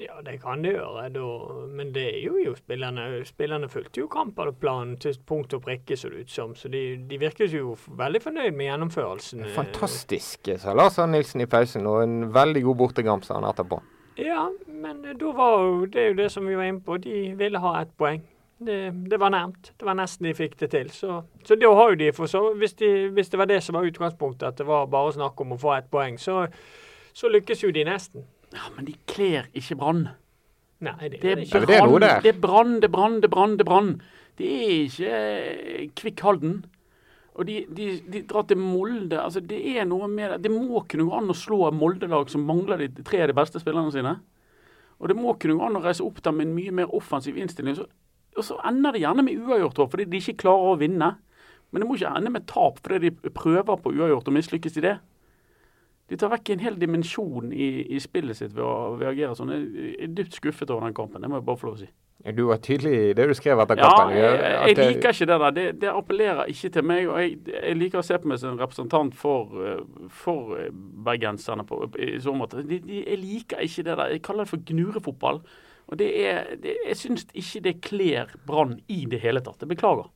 Ja, 0.00 0.18
det 0.26 0.40
kan 0.42 0.62
det 0.64 0.72
gjøre, 0.74 1.08
da. 1.14 1.24
men 1.70 1.92
det 1.94 2.04
er 2.08 2.20
jo, 2.24 2.36
jo 2.42 2.54
spillerne 2.58 3.24
Spillerne 3.24 3.68
fulgte 3.68 4.00
jo 4.00 4.08
kampplanen 4.10 4.96
til 5.00 5.16
punkt 5.26 5.54
og 5.54 5.62
prikke, 5.62 5.96
så 5.96 6.10
det 6.10 6.24
ut 6.24 6.30
som. 6.30 6.54
Så 6.58 6.68
de, 6.68 6.82
de 7.10 7.18
virker 7.20 7.50
jo 7.50 7.76
veldig 7.88 8.22
fornøyd 8.22 8.52
med 8.56 8.66
gjennomførelsen. 8.66 9.44
Fantastisk, 9.54 10.50
sa 10.58 10.74
Lars 10.74 10.98
Arne 10.98 11.18
Nilsen 11.18 11.44
i 11.44 11.46
pausen, 11.50 11.86
og 11.86 12.02
en 12.02 12.34
veldig 12.34 12.64
god 12.68 12.80
bortekamp 12.82 13.24
sa 13.24 13.38
han 13.38 13.48
etterpå. 13.48 13.80
Ja, 14.18 14.50
men 14.66 15.02
da 15.18 15.32
var 15.34 15.58
jo 15.62 15.86
det 15.90 16.02
er 16.02 16.12
jo 16.12 16.20
det 16.22 16.30
som 16.32 16.46
vi 16.46 16.54
var 16.54 16.70
inne 16.70 16.82
på. 16.84 16.98
De 17.02 17.34
ville 17.38 17.58
ha 17.58 17.80
ett 17.82 17.96
poeng. 17.98 18.22
Det, 18.64 18.92
det 19.10 19.18
var 19.20 19.30
nærmt. 19.34 19.72
Det 19.76 19.86
var 19.86 19.96
nesten 19.98 20.28
de 20.28 20.34
fikk 20.34 20.54
det 20.60 20.70
til. 20.70 20.90
Så, 20.90 21.22
så 21.44 21.56
da 21.58 21.72
har 21.74 21.90
jo 21.90 21.98
de 21.98 22.12
for 22.14 22.30
så 22.30 22.52
hvis, 22.54 22.76
de, 22.78 23.08
hvis 23.14 23.28
det 23.28 23.38
var 23.38 23.50
det 23.50 23.62
som 23.62 23.74
var 23.74 23.88
utgangspunktet, 23.88 24.46
at 24.46 24.58
det 24.58 24.66
var 24.66 24.86
bare 24.86 25.12
snakk 25.16 25.40
om 25.40 25.56
å 25.56 25.58
få 25.58 25.74
ett 25.74 25.90
poeng, 25.90 26.18
så, 26.20 26.46
så 27.12 27.30
lykkes 27.32 27.64
jo 27.66 27.72
de 27.74 27.84
nesten. 27.88 28.26
Ja, 28.54 28.68
Men 28.76 28.84
de 28.86 28.94
kler 29.10 29.48
ikke 29.54 29.76
Brann. 29.80 30.04
Nei, 30.84 30.94
det 31.08 31.20
Det 31.22 31.30
er 31.32 31.36
det 31.40 31.46
ikke. 31.48 31.60
noe 31.64 31.66
Brann, 31.88 32.00
der. 32.04 32.20
det 32.22 32.34
er 32.34 32.40
Brann, 32.40 32.74
det 32.80 32.84
er 32.88 32.92
Brann, 32.94 33.16
det 33.20 33.24
er 33.28 33.34
Brann. 33.34 33.56
Det 33.58 33.64
er 33.64 33.70
Brann. 33.70 33.90
Det 34.38 34.46
er 34.46 34.70
ikke 34.84 35.10
eh, 35.10 35.88
Kvikk 35.96 36.20
Halden. 36.26 36.64
Og 37.34 37.46
de, 37.48 37.64
de, 37.74 37.86
de 38.12 38.22
drar 38.30 38.42
til 38.46 38.58
Molde. 38.58 39.18
altså 39.18 39.40
Det 39.40 39.58
er 39.76 39.84
noe 39.90 40.06
med 40.08 40.30
det. 40.30 40.42
Det 40.44 40.50
må 40.54 40.84
kunne 40.86 41.06
gå 41.08 41.16
an 41.18 41.30
å 41.32 41.34
slå 41.34 41.64
et 41.68 41.74
Molde-lag 41.74 42.30
som 42.30 42.44
mangler 42.46 42.78
de 42.84 43.02
tre 43.02 43.22
av 43.24 43.28
de 43.32 43.34
beste 43.34 43.58
spillerne 43.62 43.90
sine. 43.94 44.16
Og 45.00 45.08
det 45.10 45.16
må 45.18 45.34
kunne 45.34 45.56
gå 45.58 45.66
an 45.66 45.76
å 45.80 45.82
reise 45.82 46.04
opp 46.06 46.20
der 46.22 46.32
med 46.32 46.46
en 46.46 46.54
mye 46.54 46.70
mer 46.82 46.94
offensiv 46.94 47.36
innstilling. 47.36 47.74
Så, 47.78 47.88
og 48.38 48.44
så 48.46 48.58
ender 48.66 48.94
det 48.94 49.02
gjerne 49.02 49.24
med 49.26 49.40
uavgjort 49.42 49.82
fordi 49.90 50.06
de 50.10 50.20
ikke 50.22 50.36
klarer 50.44 50.74
å 50.74 50.78
vinne. 50.78 51.10
Men 51.72 51.82
det 51.82 51.88
må 51.88 51.96
ikke 51.98 52.12
ende 52.14 52.30
med 52.30 52.46
tap 52.46 52.78
fordi 52.84 53.10
de 53.10 53.30
prøver 53.34 53.80
på 53.82 53.94
uavgjort 53.96 54.30
og 54.30 54.36
mislykkes 54.38 54.78
i 54.78 54.84
det. 54.86 54.94
De 56.08 56.16
tar 56.20 56.28
vekk 56.34 56.50
en 56.52 56.60
hel 56.60 56.74
dimensjon 56.76 57.52
i, 57.56 57.68
i 57.96 57.98
spillet 58.02 58.36
sitt 58.36 58.52
ved 58.52 58.64
å, 58.64 58.96
ved 59.00 59.08
å 59.08 59.12
agere 59.14 59.36
sånn. 59.38 59.52
Jeg 59.54 59.94
er 60.04 60.10
dypt 60.18 60.36
skuffet 60.36 60.70
over 60.70 60.84
den 60.84 60.94
kampen, 60.96 61.22
det 61.24 61.30
må 61.32 61.38
jeg 61.40 61.46
bare 61.46 61.60
få 61.62 61.70
lov 61.70 61.78
å 61.78 61.82
si. 61.84 61.88
Du 62.32 62.42
var 62.48 62.56
tydelig 62.64 62.92
i 63.10 63.12
det 63.16 63.24
du 63.28 63.34
skrev 63.36 63.58
etter 63.60 63.76
Ja, 63.80 63.88
kampen. 63.90 64.16
jeg, 64.16 64.36
jeg 64.40 64.76
det- 64.76 64.84
liker 64.94 65.12
ikke 65.12 65.26
det 65.28 65.38
der. 65.42 65.50
Det, 65.56 65.64
det 65.80 65.88
appellerer 65.90 66.46
ikke 66.48 66.70
til 66.72 66.84
meg. 66.88 67.08
og 67.08 67.18
Jeg, 67.20 67.38
jeg 67.52 67.76
liker 67.76 67.98
å 68.00 68.04
se 68.06 68.16
på 68.22 68.28
meg 68.30 68.38
som 68.40 68.52
en 68.54 68.60
representant 68.62 69.14
for, 69.18 69.50
eh, 69.66 70.08
for 70.08 70.54
eh, 70.60 70.70
bergenserne 71.04 71.66
på, 71.68 71.80
i 72.00 72.14
så 72.24 72.32
måte. 72.36 72.62
De, 72.64 72.78
de, 72.80 73.02
jeg 73.08 73.18
liker 73.20 73.60
ikke 73.66 73.84
det 73.84 73.96
der. 73.98 74.14
Jeg 74.14 74.22
kaller 74.24 74.44
det 74.46 74.52
for 74.54 74.64
gnurefotball. 74.70 75.42
Og 75.92 75.98
det 76.00 76.08
er, 76.30 76.54
det, 76.62 76.76
Jeg 76.86 76.96
syns 76.96 77.26
ikke 77.36 77.60
det 77.66 77.74
kler 77.84 78.32
Brann 78.48 78.78
i 78.88 79.04
det 79.10 79.20
hele 79.20 79.40
tatt. 79.44 79.60
Jeg 79.60 79.68
beklager. 79.74 80.08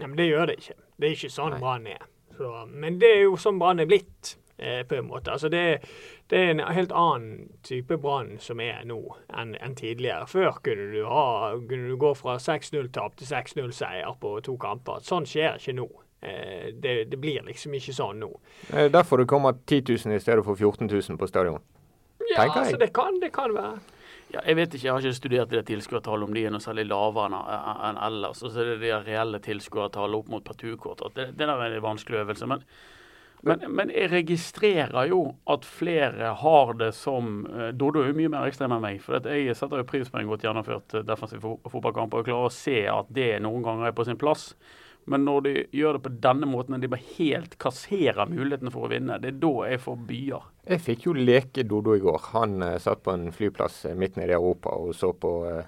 Ja, 0.00 0.06
men 0.06 0.16
det 0.16 0.30
gjør 0.30 0.46
det 0.52 0.60
ikke. 0.62 0.78
Det 0.96 1.08
er 1.10 1.16
ikke 1.18 1.32
sånn 1.34 1.58
Brann 1.60 1.86
er. 1.92 2.06
Så, 2.38 2.54
men 2.72 2.96
det 3.02 3.10
er 3.18 3.22
jo 3.26 3.36
sånn 3.36 3.58
Brann 3.60 3.80
er 3.84 3.90
blitt, 3.90 4.36
på 4.88 4.98
en 4.98 5.06
måte. 5.08 5.32
Altså 5.32 5.48
det, 5.48 5.62
det 6.30 6.38
er 6.38 6.52
en 6.52 6.60
helt 6.66 6.92
annen 6.92 7.48
type 7.66 7.96
Brann 8.02 8.36
som 8.42 8.60
er 8.60 8.82
nå 8.88 8.98
enn 9.32 9.54
en 9.56 9.74
tidligere. 9.78 10.28
Før 10.30 10.60
kunne 10.64 10.90
du, 10.92 11.00
ha, 11.08 11.56
kunne 11.56 11.88
du 11.88 11.96
gå 12.00 12.12
fra 12.18 12.36
6-0-tap 12.42 13.16
til 13.16 13.30
6-0-seier 13.30 14.14
på 14.20 14.36
to 14.44 14.56
kamper. 14.60 15.00
Sånn 15.06 15.28
skjer 15.28 15.56
ikke 15.58 15.76
nå. 15.80 15.88
Eh, 16.20 16.74
det, 16.74 17.04
det 17.10 17.16
blir 17.20 17.40
liksom 17.46 17.74
ikke 17.78 17.96
sånn 17.96 18.20
nå. 18.20 18.28
Det 18.68 18.86
er 18.86 18.92
derfor 18.92 19.22
det 19.22 19.30
kommer 19.30 19.56
10 19.64 19.96
000 20.04 20.18
i 20.18 20.20
stedet 20.20 20.44
for 20.44 20.58
14 20.58 20.90
000 20.90 21.20
på 21.20 21.30
stadion. 21.30 21.62
Ja, 22.28 22.44
jeg. 22.44 22.52
altså 22.54 22.76
det 22.76 22.92
kan, 22.94 23.16
det 23.22 23.32
kan 23.32 23.54
være. 23.56 23.80
Ja, 24.30 24.44
jeg 24.46 24.56
vet 24.60 24.74
ikke, 24.76 24.84
jeg 24.84 24.92
har 24.92 25.02
ikke 25.02 25.18
studert 25.18 25.50
det 25.50 25.64
tilskuertallet, 25.66 26.28
om 26.28 26.34
de 26.36 26.44
er 26.46 26.52
noe 26.54 26.62
særlig 26.62 26.84
lavere 26.86 27.26
enn 27.26 27.80
enn 27.88 27.98
ellers. 28.06 28.44
Og 28.44 28.52
så 28.52 28.62
er 28.62 28.74
det 28.74 28.82
de 28.84 28.92
reelle 29.08 29.40
tilskuertallene 29.42 30.20
opp 30.20 30.28
mot 30.30 30.44
partukortet. 30.46 31.16
Det, 31.16 31.26
det 31.34 31.48
der 31.48 31.64
er 31.64 31.74
en 31.74 31.86
vanskelig 31.88 32.20
øvelse. 32.20 32.46
Men, 32.46 32.62
men, 33.46 33.64
men 33.72 33.92
jeg 33.94 34.10
registrerer 34.12 35.08
jo 35.08 35.20
at 35.50 35.64
flere 35.64 36.34
har 36.42 36.74
det 36.80 36.90
som 36.96 37.44
uh, 37.48 37.70
Dodo 37.72 38.02
er 38.02 38.10
jo 38.10 38.18
mye 38.18 38.32
mer 38.32 38.50
ekstrem 38.50 38.74
enn 38.76 38.84
meg. 38.84 39.00
For 39.04 39.16
jeg 39.20 39.56
setter 39.56 39.80
jo 39.80 39.88
pris 39.88 40.12
på 40.12 40.20
en 40.20 40.28
godt 40.28 40.44
gjennomført 40.44 40.98
eh, 40.98 41.06
defensiv 41.08 41.40
fo 41.44 41.56
fotballkamp 41.72 42.14
og 42.18 42.28
klarer 42.28 42.50
å 42.50 42.54
se 42.54 42.82
at 42.90 43.10
det 43.16 43.32
noen 43.44 43.64
ganger 43.64 43.90
er 43.90 43.96
på 43.96 44.04
sin 44.08 44.20
plass. 44.20 44.50
Men 45.10 45.24
når 45.24 45.40
de 45.46 45.52
gjør 45.74 45.96
det 45.96 46.02
på 46.04 46.12
denne 46.22 46.46
måten, 46.46 46.76
at 46.76 46.84
de 46.84 46.90
bare 46.92 47.14
helt 47.16 47.56
kasserer 47.62 48.30
mulighetene 48.30 48.72
for 48.74 48.86
å 48.86 48.92
vinne, 48.92 49.18
det 49.22 49.32
er 49.32 49.40
da 49.42 49.52
jeg 49.70 49.82
får 49.86 50.00
byer. 50.10 50.48
Jeg 50.70 50.84
fikk 50.84 51.06
jo 51.08 51.16
leke 51.16 51.64
Dodo 51.66 51.96
i 51.96 52.02
går. 52.02 52.20
Han 52.34 52.60
uh, 52.62 52.76
satt 52.82 53.02
på 53.06 53.14
en 53.16 53.30
flyplass 53.34 53.84
eh, 53.88 53.96
midt 53.98 54.20
nede 54.20 54.34
i 54.34 54.38
Europa 54.38 54.74
og 54.76 54.92
så 54.96 55.12
på, 55.16 55.32
eh, 55.48 55.64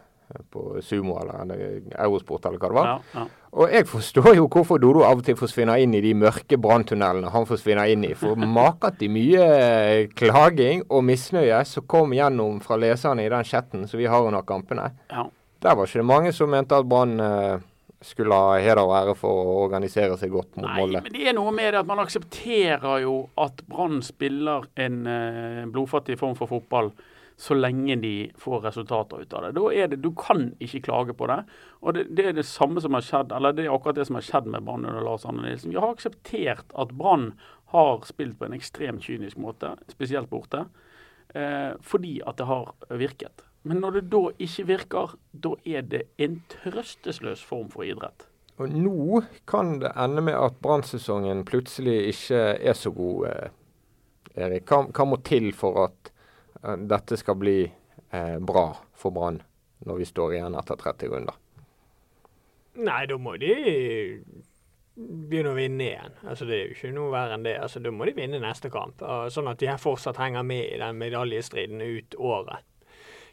på 0.53 0.81
Sumo 0.85 1.17
eller 1.21 1.53
eh, 1.57 1.95
Eurosport 2.05 2.47
eller 2.49 2.61
hva 2.61 2.69
det 2.71 2.77
var. 2.79 2.91
Ja, 2.91 3.21
ja. 3.21 3.25
Og 3.53 3.69
jeg 3.69 3.85
forstår 3.91 4.31
jo 4.39 4.47
hvorfor 4.49 4.81
Dodo 4.81 5.03
av 5.05 5.21
og 5.21 5.27
til 5.27 5.37
forsvinner 5.37 5.83
inn 5.83 5.93
i 5.93 6.01
de 6.01 6.15
mørke 6.17 6.57
branntunnelene 6.57 7.29
han 7.35 7.45
forsvinner 7.49 7.91
inn 7.93 8.07
i. 8.09 8.15
For 8.17 8.39
maken 8.41 8.97
til 9.01 9.13
mye 9.13 9.49
eh, 9.59 10.07
klaging 10.17 10.87
og 10.89 11.05
misnøye 11.05 11.59
som 11.69 11.85
kom 11.85 12.15
gjennom 12.17 12.63
fra 12.65 12.79
leserne 12.81 13.27
i 13.27 13.33
den 13.33 13.45
chatten 13.45 13.85
som 13.91 14.01
vi 14.01 14.09
har 14.09 14.25
under 14.25 14.45
kampene. 14.49 14.91
ja. 15.13 15.29
Der 15.63 15.77
var 15.79 15.87
ikke 15.87 16.01
det 16.01 16.07
mange 16.09 16.33
som 16.35 16.51
mente 16.51 16.75
at 16.75 16.89
Brann 16.91 17.21
eh, 17.23 17.61
skulle 18.03 18.35
ha 18.35 18.57
heder 18.59 18.81
og 18.83 18.97
ære 18.99 19.13
for 19.15 19.31
å 19.45 19.53
organisere 19.63 20.17
seg 20.19 20.33
godt 20.35 20.57
mot 20.57 20.67
Nei, 20.67 20.79
Molde. 20.81 21.03
men 21.05 21.15
det 21.15 21.29
er 21.31 21.37
noe 21.37 21.53
med 21.55 21.69
det 21.71 21.85
at 21.85 21.87
man 21.87 22.03
aksepterer 22.03 23.05
jo 23.05 23.13
at 23.39 23.63
Brann 23.71 24.01
spiller 24.03 24.67
en 24.75 24.97
blodfattig 25.71 26.17
form 26.19 26.35
for 26.35 26.51
fotball 26.51 26.91
så 27.37 27.55
lenge 27.55 27.97
de 28.03 28.15
får 28.39 28.61
resultater 28.67 29.23
ut 29.23 29.33
av 29.33 29.47
det. 29.47 29.53
Da 29.57 29.65
er 29.73 29.89
det, 29.93 30.01
Du 30.05 30.13
kan 30.17 30.51
ikke 30.63 30.83
klage 30.89 31.15
på 31.17 31.27
det. 31.31 31.41
Og 31.81 31.97
det, 31.97 32.07
det 32.17 32.27
er 32.29 32.37
det 32.37 32.47
samme 32.47 32.83
som 32.83 32.95
har 32.95 33.05
skjedd, 33.07 33.33
eller 33.33 33.57
det 33.57 33.67
er 33.67 33.75
akkurat 33.75 33.99
det 33.99 34.07
som 34.09 34.19
har 34.19 34.27
skjedd 34.27 34.51
med 34.53 34.67
Brann 34.67 34.87
under 34.87 35.05
Lars 35.05 35.27
Arne 35.27 35.47
Nilsen. 35.47 35.73
Vi 35.73 35.81
har 35.81 35.95
akseptert 35.95 36.75
at 36.79 36.95
Brann 36.99 37.33
har 37.73 38.03
spilt 38.09 38.39
på 38.39 38.47
en 38.49 38.57
ekstremt 38.57 39.07
kynisk 39.07 39.41
måte, 39.41 39.77
spesielt 39.89 40.31
borte, 40.31 40.67
eh, 41.35 41.73
fordi 41.81 42.21
at 42.27 42.37
det 42.37 42.51
har 42.51 42.75
virket. 42.91 43.47
Men 43.63 43.81
når 43.81 43.97
det 43.97 44.05
da 44.13 44.23
ikke 44.43 44.67
virker, 44.69 45.17
da 45.33 45.55
er 45.65 45.87
det 45.87 46.03
en 46.21 46.41
trøstesløs 46.51 47.45
form 47.47 47.71
for 47.73 47.87
idrett. 47.87 48.27
Og 48.61 48.69
nå 48.69 49.23
kan 49.49 49.79
det 49.81 49.95
ende 49.99 50.23
med 50.27 50.37
at 50.37 50.59
brannsesongen 50.63 51.45
plutselig 51.49 51.97
ikke 52.13 52.43
er 52.61 52.77
så 52.77 52.93
god, 52.93 53.27
eh, 53.31 53.51
Erik. 54.37 54.67
Hva, 54.69 54.85
hva 54.93 55.07
må 55.09 55.19
til 55.25 55.53
for 55.57 55.87
at 55.87 56.12
dette 56.63 57.17
skal 57.19 57.39
bli 57.41 57.59
eh, 57.67 58.39
bra 58.39 58.69
for 58.95 59.15
Brann 59.15 59.41
når 59.87 59.99
vi 59.99 60.07
står 60.07 60.37
igjen 60.37 60.55
etter 60.59 60.79
30 60.79 61.13
runder? 61.13 61.39
Nei, 62.83 63.05
da 63.11 63.19
må 63.19 63.35
de 63.41 63.55
begynne 64.95 65.53
å 65.53 65.57
vinne 65.57 65.87
igjen. 65.89 66.19
Altså 66.29 66.47
Det 66.49 66.57
er 66.57 66.67
jo 66.67 66.77
ikke 66.77 66.93
noe 66.95 67.13
verre 67.13 67.37
enn 67.37 67.47
det. 67.47 67.57
Altså 67.61 67.81
Da 67.83 67.93
må 67.93 68.07
de 68.09 68.15
vinne 68.17 68.41
neste 68.43 68.71
kamp, 68.73 69.03
sånn 69.33 69.51
at 69.51 69.61
de 69.61 69.71
her 69.71 69.81
fortsatt 69.81 70.21
henger 70.21 70.45
med 70.47 70.69
i 70.69 70.79
den 70.81 71.01
medaljestriden 71.01 71.83
ut 71.83 72.17
året. 72.19 72.65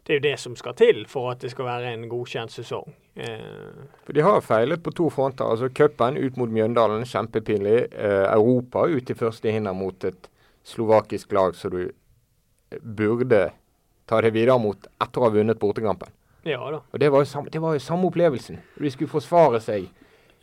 Det 0.04 0.16
er 0.16 0.20
jo 0.20 0.26
det 0.26 0.38
som 0.42 0.56
skal 0.58 0.74
til 0.80 1.04
for 1.12 1.30
at 1.34 1.44
det 1.44 1.52
skal 1.52 1.68
være 1.68 1.92
en 1.94 2.08
godkjent 2.10 2.54
sesong. 2.54 2.88
Eh. 3.20 3.84
for 4.06 4.16
De 4.16 4.24
har 4.24 4.42
feilet 4.42 4.82
på 4.84 4.94
to 4.96 5.10
fronter. 5.14 5.46
altså 5.46 5.70
Cupen 5.70 6.18
ut 6.18 6.38
mot 6.38 6.50
Mjøndalen, 6.50 7.06
kjempepinlig. 7.06 7.92
Eh, 7.92 8.26
Europa 8.34 8.88
ut 8.88 9.10
i 9.10 9.14
første 9.14 9.52
hinder 9.52 9.74
mot 9.74 10.04
et 10.04 10.30
slovakisk 10.64 11.32
lag 11.32 11.56
som 11.56 11.72
du 11.72 11.92
burde 12.82 13.50
ta 14.10 14.22
det 14.22 14.34
videre 14.34 14.58
mot 14.62 14.90
etter 14.98 15.22
å 15.22 15.28
ha 15.28 15.34
vunnet 15.34 15.60
bortekampen. 15.62 16.12
Ja 16.48 16.60
da. 16.72 16.82
Og 16.92 17.00
Det 17.00 17.10
var 17.10 17.26
jo 17.26 17.30
samme, 17.30 17.50
det 17.52 17.62
var 17.62 17.76
jo 17.76 17.84
samme 17.84 18.10
opplevelsen. 18.10 18.60
De 18.80 18.92
skulle 18.92 19.12
forsvare 19.12 19.60
seg 19.62 19.90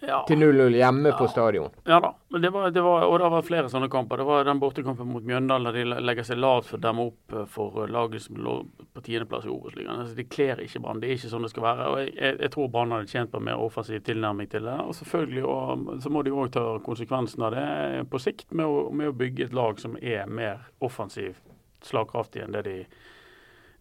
ja. 0.04 0.20
til 0.28 0.38
0-0 0.38 0.76
hjemme 0.76 1.08
ja. 1.08 1.16
på 1.18 1.28
stadion. 1.32 1.72
Ja 1.88 1.98
da, 2.04 2.12
men 2.28 2.42
det 2.42 2.50
var, 2.54 2.68
det 2.70 2.82
var, 2.84 3.06
og 3.08 3.18
det 3.20 3.30
var 3.32 3.46
flere 3.46 3.70
sånne 3.72 3.88
kamper. 3.92 4.20
Det 4.20 4.26
var 4.28 4.44
den 4.46 4.60
bortekampen 4.60 5.08
mot 5.08 5.24
Mjøndalen 5.26 5.70
der 5.70 5.78
de 5.78 6.02
legger 6.04 6.28
seg 6.28 6.38
lavt 6.38 6.68
for 6.70 6.78
å 6.78 6.84
demme 6.84 7.06
opp 7.08 7.32
eh, 7.34 7.48
for 7.50 7.80
eh, 7.82 7.90
laget 7.92 8.26
som 8.26 8.38
lå 8.44 8.58
på 8.92 9.04
tiendeplass 9.08 9.48
i 9.48 9.52
Obos-ligaen. 9.54 10.04
Altså, 10.04 10.14
de 10.18 10.28
kler 10.28 10.62
ikke 10.62 10.84
Brann. 10.84 11.00
Det 11.02 11.10
er 11.10 11.16
ikke 11.16 11.32
sånn 11.32 11.48
det 11.48 11.52
skal 11.54 11.66
være. 11.66 11.88
og 11.90 11.98
Jeg, 12.02 12.14
jeg, 12.20 12.38
jeg 12.44 12.54
tror 12.54 12.70
Brann 12.76 12.94
hadde 12.94 13.10
tjent 13.10 13.32
på 13.32 13.40
en 13.40 13.48
mer 13.48 13.66
offensiv 13.66 14.04
tilnærming 14.06 14.52
til 14.52 14.68
det. 14.68 14.78
Og 14.84 14.94
selvfølgelig 15.00 15.44
og, 15.48 15.90
så 16.04 16.12
må 16.12 16.22
de 16.26 16.36
òg 16.36 16.54
ta 16.54 16.68
konsekvensen 16.86 17.48
av 17.48 17.56
det 17.56 17.66
på 18.12 18.22
sikt 18.22 18.52
med 18.52 18.68
å, 18.68 18.88
med 18.92 19.10
å 19.10 19.16
bygge 19.16 19.48
et 19.48 19.56
lag 19.56 19.80
som 19.80 19.98
er 20.02 20.28
mer 20.28 20.68
offensivt 20.84 21.42
slagkraftig 21.88 22.44
enn 22.44 22.56
det 22.56 22.66
de 22.66 22.80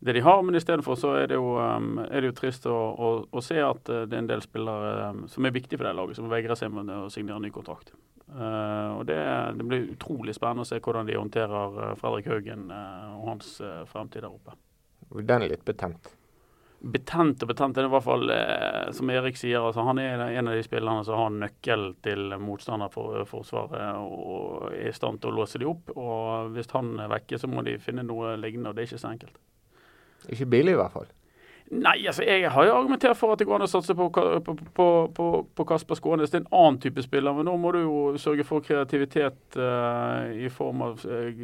det 0.06 0.14
de 0.14 0.22
har. 0.22 0.42
Men 0.44 0.56
istedenfor 0.56 0.98
så 1.00 1.14
er 1.18 1.30
det 1.32 1.38
jo, 1.40 1.56
um, 1.58 2.00
er 2.04 2.22
det 2.22 2.30
jo 2.30 2.38
trist 2.38 2.66
å, 2.70 2.74
å, 2.76 3.12
å, 3.32 3.42
se 3.42 3.58
at 3.64 3.90
uh, 3.90 4.04
det 4.06 4.18
er 4.18 4.24
en 4.24 4.30
del 4.30 4.44
spillere 4.44 5.08
um, 5.12 5.24
som 5.32 5.48
er 5.48 5.56
viktige 5.56 5.80
for 5.80 5.88
det 5.88 5.96
laget, 5.98 6.20
som 6.20 6.28
vegrer 6.30 6.60
seg 6.60 6.74
med 6.76 6.92
å 6.94 7.08
signere 7.14 7.42
ny 7.42 7.52
kontrakt. 7.56 7.94
Uh, 8.26 9.00
og 9.00 9.06
det, 9.10 9.18
det, 9.58 9.66
blir 9.66 9.90
utrolig 9.94 10.36
spennende 10.36 10.66
å 10.66 10.70
se 10.70 10.82
hvordan 10.82 11.08
de 11.10 11.18
håndterer 11.18 11.80
uh, 11.80 11.90
Fredrik 12.00 12.30
Haugen 12.30 12.68
uh, 12.74 13.16
og 13.20 13.32
hans 13.32 13.56
uh, 13.64 13.82
fremtid 13.90 14.26
der 14.26 14.32
oppe. 14.34 14.58
Den 15.22 15.46
er 15.46 15.54
litt 15.54 15.66
betent? 15.66 16.12
Betent 16.86 17.42
og 17.42 17.50
betent. 17.50 17.74
Det 17.74 17.82
er 17.82 17.88
i 17.88 17.94
hvert 17.96 18.06
fall, 18.06 18.30
eh, 18.30 18.92
som 18.94 19.10
Erik 19.10 19.40
sier, 19.40 19.64
altså, 19.64 19.82
han 19.88 19.98
er 20.02 20.22
en 20.28 20.52
av 20.52 20.54
de 20.54 20.66
spillerne 20.66 21.06
som 21.08 21.18
har 21.18 21.32
nøkkel 21.34 21.88
til 22.06 22.36
motstanderforsvaret 22.38 23.98
og 23.98 24.68
er 24.70 24.92
i 24.92 24.94
stand 24.94 25.18
til 25.24 25.34
å 25.34 25.40
låse 25.40 25.62
de 25.62 25.66
opp. 25.70 25.90
Og 25.98 26.54
hvis 26.54 26.70
han 26.76 26.94
er 27.02 27.10
vekke, 27.16 27.42
så 27.42 27.50
må 27.50 27.66
de 27.66 27.80
finne 27.82 28.06
noe 28.06 28.36
lignende, 28.38 28.70
og 28.70 28.78
det 28.78 28.86
er 28.86 28.92
ikke 28.92 29.02
så 29.02 29.14
enkelt. 29.16 29.42
Ikke 30.30 30.50
billig, 30.50 30.76
i 30.76 30.82
hvert 30.84 30.94
fall. 30.94 31.10
Nei, 31.74 31.96
altså 32.06 32.22
jeg 32.22 32.50
har 32.54 32.66
jo 32.68 32.74
argumentert 32.76 33.18
for 33.18 33.34
at 33.34 33.40
det 33.42 33.48
går 33.50 33.58
an 33.58 33.66
å 33.66 33.70
satse 33.70 33.96
på, 33.98 34.06
på, 34.14 34.54
på, 35.18 35.26
på 35.58 35.66
Kasper 35.66 35.98
Skånes. 35.98 36.30
Det 36.30 36.38
er 36.38 36.44
en 36.44 36.52
annen 36.54 36.78
type 36.84 37.02
spiller, 37.02 37.34
men 37.34 37.48
nå 37.50 37.56
må 37.58 37.72
du 37.74 37.80
jo 37.80 38.02
sørge 38.22 38.46
for 38.46 38.62
kreativitet 38.62 39.58
uh, 39.58 40.30
i 40.30 40.46
form 40.54 40.84
av 40.86 41.02
uh, 41.10 41.42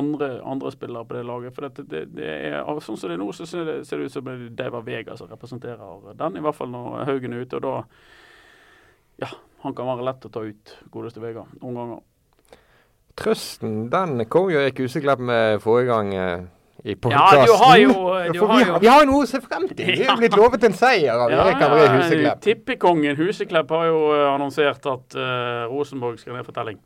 andre, 0.00 0.30
andre, 0.48 0.72
spillere 0.72 1.04
på 1.04 1.18
det 1.18 1.26
laget. 1.28 1.52
For 1.52 1.68
det, 1.68 1.84
det, 1.90 2.02
det 2.16 2.30
er, 2.30 2.80
Sånn 2.80 2.96
som 2.96 3.12
det 3.12 3.18
er 3.18 3.20
nå, 3.20 3.28
så 3.36 3.44
ser 3.50 3.68
det, 3.68 3.76
ser 3.84 4.00
det 4.00 4.08
ut 4.08 4.16
som 4.16 4.32
det 4.32 4.64
er 4.64 4.78
Vega 4.86 5.18
som 5.20 5.28
representerer 5.28 6.16
den, 6.16 6.40
i 6.40 6.46
hvert 6.46 6.56
fall 6.56 6.72
når 6.72 7.04
Haugen 7.10 7.36
er 7.36 7.44
ute. 7.44 7.60
og 7.60 7.68
da 7.68 7.76
ja, 9.20 9.28
han 9.66 9.76
kan 9.76 9.92
være 9.92 10.08
lett 10.08 10.24
å 10.24 10.32
ta 10.32 10.40
ut 10.40 10.74
godeste 10.90 11.20
Vega 11.20 11.44
noen 11.60 11.78
ganger. 11.82 12.02
Trøsten 13.20 13.90
den 13.92 14.24
kom 14.32 14.48
jo 14.48 14.64
Erik 14.64 14.80
Huseklepp 14.80 15.20
med 15.20 15.60
forrige 15.60 15.92
gang. 15.92 16.16
I 16.84 16.96
podkasten. 16.96 17.38
Ja, 17.38 17.46
du 17.46 17.52
har 17.64 17.76
jo, 17.78 17.92
du 18.32 18.40
har 18.40 18.58
vi, 18.58 18.64
jo. 18.66 18.78
vi, 18.82 18.90
har 18.90 19.04
noe 19.06 19.22
å 19.22 19.28
se 19.28 19.38
frem 19.44 19.68
til. 19.70 19.92
Vi 19.92 20.06
er 20.08 20.18
blitt 20.18 20.34
lovet 20.38 20.64
en 20.66 20.74
seier 20.74 21.14
av 21.14 21.30
ja, 21.30 21.44
Erik 21.44 21.62
André 21.62 21.84
Huseklepp. 21.94 22.40
Tippekongen 22.42 23.18
Huseklepp 23.20 23.74
har 23.76 23.84
jo 23.86 24.00
uh, 24.10 24.22
annonsert 24.32 24.88
at 24.90 25.18
uh, 25.18 25.68
Rosenborg 25.70 26.18
skal 26.18 26.34
ned 26.34 26.48
for 26.48 26.56
telling. 26.56 26.80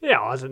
Ja, 0.00 0.20
altså 0.30 0.48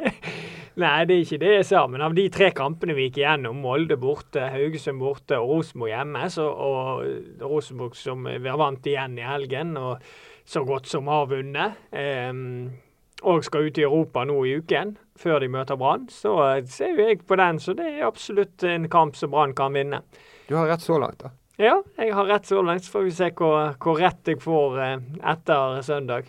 Nei, 0.82 0.96
det 1.08 1.14
er 1.14 1.20
ikke 1.20 1.40
det 1.42 1.52
jeg 1.58 1.66
sa. 1.68 1.84
Men 1.90 2.06
av 2.06 2.16
de 2.16 2.24
tre 2.32 2.48
kampene 2.56 2.96
vi 2.96 3.10
gikk 3.10 3.20
igjennom, 3.20 3.60
Molde 3.64 3.98
borte, 4.00 4.48
Haugesund 4.54 5.00
borte 5.00 5.38
og 5.40 5.52
Rosenborg 5.52 5.92
hjemme, 5.92 6.24
så, 6.32 6.48
og 6.48 7.44
Rosenborg 7.44 7.96
som 8.00 8.26
vi 8.26 8.48
har 8.48 8.58
vant 8.60 8.88
igjen 8.88 9.20
i 9.20 9.28
helgen, 9.28 9.76
og 9.80 10.02
så 10.46 10.64
godt 10.66 10.88
som 10.88 11.08
har 11.12 11.28
vunnet. 11.30 11.78
Um, 11.92 12.74
og 13.22 13.44
skal 13.44 13.68
ut 13.68 13.78
i 13.78 13.84
Europa 13.86 14.24
nå 14.28 14.36
i 14.44 14.56
uken, 14.60 14.96
før 15.16 15.40
de 15.40 15.48
møter 15.48 15.78
Brann, 15.80 16.08
så 16.12 16.36
ser 16.68 16.92
jo 16.92 17.06
jeg 17.08 17.22
på 17.26 17.38
den. 17.40 17.60
Så 17.62 17.72
det 17.78 17.86
er 17.88 18.06
absolutt 18.08 18.64
en 18.68 18.88
kamp 18.92 19.16
som 19.16 19.32
Brann 19.32 19.54
kan 19.56 19.72
vinne. 19.76 20.02
Du 20.48 20.56
har 20.58 20.68
rett 20.68 20.84
så 20.84 20.98
langt, 21.00 21.22
da? 21.24 21.32
Ja, 21.56 21.78
jeg 21.96 22.12
har 22.12 22.28
rett 22.28 22.46
så 22.46 22.60
langt. 22.62 22.84
Så 22.84 22.92
får 22.92 23.06
vi 23.06 23.14
se 23.16 23.30
hvor, 23.38 23.72
hvor 23.80 24.00
rett 24.00 24.28
jeg 24.28 24.42
får 24.44 24.80
eh, 24.84 25.06
etter 25.32 25.80
søndag. 25.82 26.28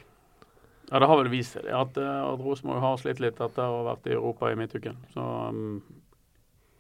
Ja, 0.88 1.00
Det 1.00 1.08
har 1.08 1.20
vel 1.20 1.30
vist 1.32 1.58
seg 1.58 1.68
at, 1.68 1.98
eh, 2.00 2.24
at 2.24 2.40
Rosenborg 2.40 2.80
har 2.80 2.98
slitt 3.02 3.20
litt 3.20 3.42
etter 3.44 3.66
å 3.66 3.82
ha 3.82 3.86
vært 3.90 4.08
i 4.08 4.16
Europa 4.16 4.52
i 4.52 4.56
midtuken. 4.56 4.96
Så 5.12 5.26
um, 5.52 5.82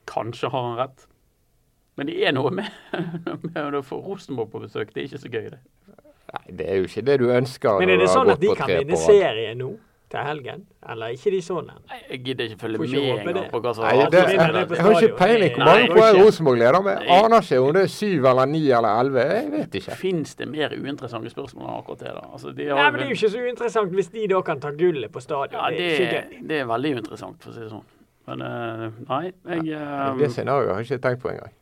kanskje 0.07 0.51
har 0.53 0.69
han 0.69 0.79
rett. 0.79 1.07
Men 1.99 2.07
det 2.07 2.15
er 2.23 2.35
noe 2.37 2.53
med, 2.53 2.71
med 3.49 3.75
å 3.75 3.83
få 3.83 3.99
Rosenborg 4.05 4.53
på 4.53 4.63
besøk. 4.63 4.93
Det 4.95 5.03
er 5.03 5.09
ikke 5.09 5.23
så 5.25 5.33
gøy, 5.33 5.49
det. 5.57 5.61
Nei, 6.27 6.43
Det 6.59 6.69
er 6.71 6.79
jo 6.79 6.87
ikke 6.87 7.03
det 7.07 7.19
du 7.19 7.27
ønsker. 7.33 7.81
Men 7.81 7.91
er 7.91 8.01
det 8.03 8.09
sånn 8.13 8.31
at 8.31 8.39
de 8.39 8.55
kan 8.55 8.71
vinne 8.71 8.99
serien 9.01 9.59
nå? 9.59 9.73
Til 10.11 10.23
helgen? 10.23 10.61
Eller 10.91 11.15
ikke 11.15 11.31
de 11.33 11.39
sånne? 11.43 11.73
Jeg 12.09 12.19
gidder 12.23 12.47
ikke 12.47 12.59
følge 12.61 12.79
med 12.79 12.93
engang 13.27 13.49
på 13.51 13.59
hva 13.63 13.73
som 13.75 13.87
er 13.87 14.03
det, 14.13 14.21
jeg, 14.31 14.39
har 14.85 15.01
ikke 15.01 15.17
peiling 15.19 15.57
hvor 15.57 15.65
mange 15.67 15.89
poeng 15.91 16.19
Rosenborg 16.21 16.61
leder 16.61 16.79
med. 16.85 17.03
Aner 17.17 17.43
ikke 17.43 17.59
om 17.63 17.73
det 17.75 17.83
er 17.83 17.91
syv 17.91 18.29
eller 18.31 18.49
ni 18.53 18.63
eller 18.69 19.01
elleve. 19.01 19.25
Jeg 19.33 19.51
vet 19.51 19.77
ikke. 19.81 19.99
Fins 19.99 20.39
det 20.39 20.47
mer 20.53 20.77
uinteressante 20.77 21.33
spørsmål 21.33 21.67
enn 21.67 21.75
akkurat 21.81 22.05
det? 22.05 22.15
da? 22.15 22.25
Altså, 22.31 22.55
de 22.55 22.69
Nei, 22.71 22.87
men 22.87 22.99
Det 23.01 23.05
er 23.05 23.11
jo 23.11 23.19
ikke 23.19 23.33
så 23.35 23.43
uinteressant 23.43 23.99
hvis 23.99 24.11
de 24.15 24.31
da 24.31 24.41
kan 24.51 24.63
ta 24.63 24.73
gullet 24.79 25.11
på 25.11 25.23
stadion. 25.23 25.59
Ja, 25.59 25.69
det, 25.75 26.09
det, 26.15 26.41
det 26.49 26.63
er 26.63 26.71
veldig 26.71 26.97
uinteressant, 26.99 27.39
for 27.43 27.51
å 27.51 27.57
si 27.57 27.65
det 27.65 27.71
sånn. 27.75 27.85
Men 28.27 28.43
uh, 28.43 28.87
nei, 29.07 29.23
jeg 29.47 29.79
um, 29.79 30.19
Det 30.19 30.31
scenarioet 30.35 30.73
har 30.73 30.83
jeg 30.83 30.91
ikke 30.91 31.03
tenkt 31.07 31.23
på 31.23 31.31
engang. 31.31 31.53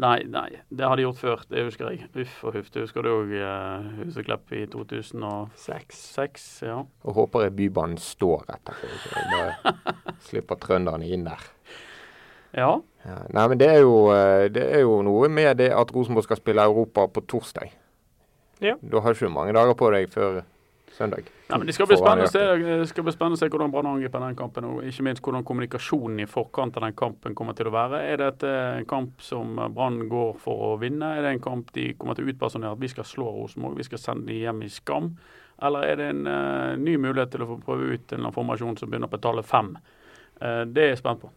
Nei, 0.00 0.22
nei, 0.24 0.48
det 0.72 0.86
har 0.88 0.96
de 0.96 1.04
gjort 1.04 1.18
før. 1.20 1.42
Det 1.50 1.64
husker 1.66 1.90
jeg. 1.90 2.06
Uff 2.22 2.38
og 2.48 2.56
huff. 2.56 2.70
Det 2.72 2.86
husker 2.86 3.04
du 3.04 3.10
òg, 3.12 3.32
uh, 3.36 3.90
Huseklepp 4.00 4.54
i 4.56 4.64
2006. 4.72 6.46
ja. 6.64 6.78
Og 7.04 7.18
håper 7.18 7.46
jeg 7.46 7.56
Bybanen 7.58 8.00
står 8.00 8.46
etterpå. 8.54 8.88
Så 9.02 9.26
bare 9.34 9.74
slipper 10.28 10.60
trønderne 10.62 11.08
inn 11.12 11.26
der. 11.28 11.44
Ja. 12.56 12.72
ja. 13.04 13.18
Nei, 13.32 13.46
men 13.48 13.60
det 13.60 13.68
er, 13.68 13.82
jo, 13.84 14.08
eh, 14.12 14.46
det 14.52 14.64
er, 14.64 14.82
jo, 14.84 14.98
noe 15.04 15.28
med 15.32 15.56
det 15.60 15.70
at 15.72 15.92
Rosenborg 15.94 16.26
skal 16.26 16.40
spille 16.40 16.64
Europa 16.64 17.06
på 17.08 17.24
torsdag. 17.28 17.72
Ja. 18.62 18.76
Da 18.80 19.00
har 19.00 19.12
du 19.12 19.18
ikke 19.18 19.32
mange 19.32 19.54
dager 19.56 19.76
på 19.76 19.88
deg 19.92 20.12
før 20.12 20.42
søndag. 20.92 21.28
Ja, 21.48 21.58
men 21.58 21.66
Det 21.66 21.74
skal 21.76 21.88
bli 21.90 21.96
spennende 21.96 22.28
å 22.28 22.32
se, 22.32 22.86
skal 22.90 23.06
bli 23.06 23.14
spennende 23.14 23.38
å 23.38 23.40
se 23.40 23.48
hvordan 23.52 23.72
Brann 23.72 23.88
angriper 23.90 24.22
den 24.24 24.38
kampen, 24.38 24.68
og 24.68 24.86
ikke 24.88 25.06
minst 25.06 25.22
hvordan 25.24 25.44
kommunikasjonen 25.48 26.22
i 26.22 26.28
forkant 26.30 26.76
av 26.78 26.86
den 26.86 26.96
kampen 26.98 27.36
kommer 27.38 27.56
til 27.58 27.70
å 27.70 27.74
være. 27.74 28.02
Er 28.12 28.22
dette 28.22 28.52
en 28.78 28.88
kamp 28.88 29.24
som 29.24 29.60
Brann 29.74 30.02
går 30.12 30.36
for 30.42 30.66
å 30.70 30.72
vinne? 30.80 31.14
Er 31.16 31.26
det 31.26 31.34
en 31.36 31.44
kamp 31.44 31.72
de 31.76 31.90
kommer 31.98 32.18
til 32.18 32.28
å 32.28 32.34
utpersonere 32.34 32.76
at 32.76 32.82
vi 32.82 32.92
skal 32.92 33.08
slå 33.08 33.28
Rosenborg, 33.40 33.78
vi 33.80 33.88
skal 33.88 34.02
sende 34.02 34.30
dem 34.30 34.42
hjem 34.44 34.64
i 34.66 34.72
skam? 34.72 35.12
Eller 35.62 35.86
er 35.86 36.00
det 36.00 36.08
en 36.10 36.24
uh, 36.26 36.78
ny 36.78 36.96
mulighet 36.98 37.34
til 37.34 37.44
å 37.44 37.52
få 37.52 37.60
prøve 37.62 37.94
ut 37.94 38.16
en 38.16 38.32
formasjon 38.34 38.80
som 38.80 38.90
begynner 38.90 39.10
på 39.12 39.20
tallet 39.22 39.46
fem? 39.46 39.76
Uh, 40.40 40.64
det 40.66 40.88
er 40.88 40.92
jeg 40.94 41.02
spent 41.04 41.22
på. 41.22 41.30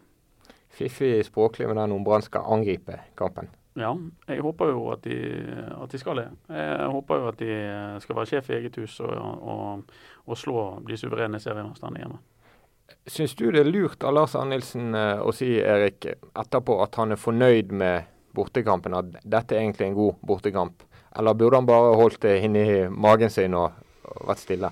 Fiffig 0.76 1.20
språklig 1.28 1.70
med 1.70 1.78
den 1.80 1.94
om 1.96 2.04
Brann 2.04 2.26
skal 2.26 2.48
angripe 2.52 3.00
kampen. 3.20 3.52
Ja, 3.76 3.90
jeg 4.30 4.40
håper 4.40 4.70
jo 4.72 4.86
at 4.94 5.04
de, 5.04 5.16
at 5.76 5.92
de, 5.92 6.00
skal 6.00 6.22
det. 6.22 6.30
Jeg 6.48 6.92
håper 6.94 7.20
jo 7.20 7.28
at 7.28 7.42
de 7.42 7.56
skal 8.00 8.16
være 8.16 8.30
sjef 8.30 8.50
i 8.50 8.56
eget 8.62 8.78
hus 8.80 9.02
og, 9.04 9.12
og, 9.12 9.98
og 10.24 10.40
slå 10.40 10.62
de 10.88 10.96
suverene 11.00 11.42
seriemesterne 11.44 12.00
hjemme. 12.00 12.22
Syns 13.10 13.36
du 13.36 13.50
det 13.52 13.66
er 13.66 13.68
lurt 13.68 14.04
av 14.06 14.16
Lars 14.16 14.36
Arnildsen 14.38 14.96
eh, 14.96 15.20
å 15.20 15.34
si 15.36 15.50
Erik, 15.60 16.08
etterpå 16.38 16.78
at 16.86 16.96
han 17.02 17.12
er 17.12 17.20
fornøyd 17.20 17.74
med 17.76 18.08
bortekampen, 18.38 18.96
at 18.96 19.12
dette 19.24 19.58
er 19.58 19.66
egentlig 19.66 19.90
en 19.90 19.98
god 19.98 20.24
bortekamp? 20.24 20.86
Eller 21.16 21.36
burde 21.36 21.60
han 21.60 21.68
bare 21.68 21.96
holdt 22.00 22.22
det 22.24 22.38
inni 22.46 22.66
magen 22.92 23.34
sin 23.34 23.58
og, 23.60 23.76
og 24.08 24.30
vært 24.30 24.44
stille? 24.44 24.72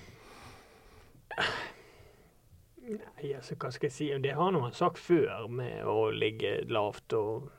Nei, 2.83 3.33
altså 3.33 3.55
hva 3.59 3.71
skal 3.71 3.89
jeg 3.89 3.95
si. 3.95 4.09
Det 4.23 4.33
har 4.35 4.55
han 4.55 4.75
sagt 4.75 4.99
før, 5.01 5.47
med 5.47 5.83
å 5.87 6.07
ligge 6.11 6.61
lavt 6.71 7.15
og 7.17 7.51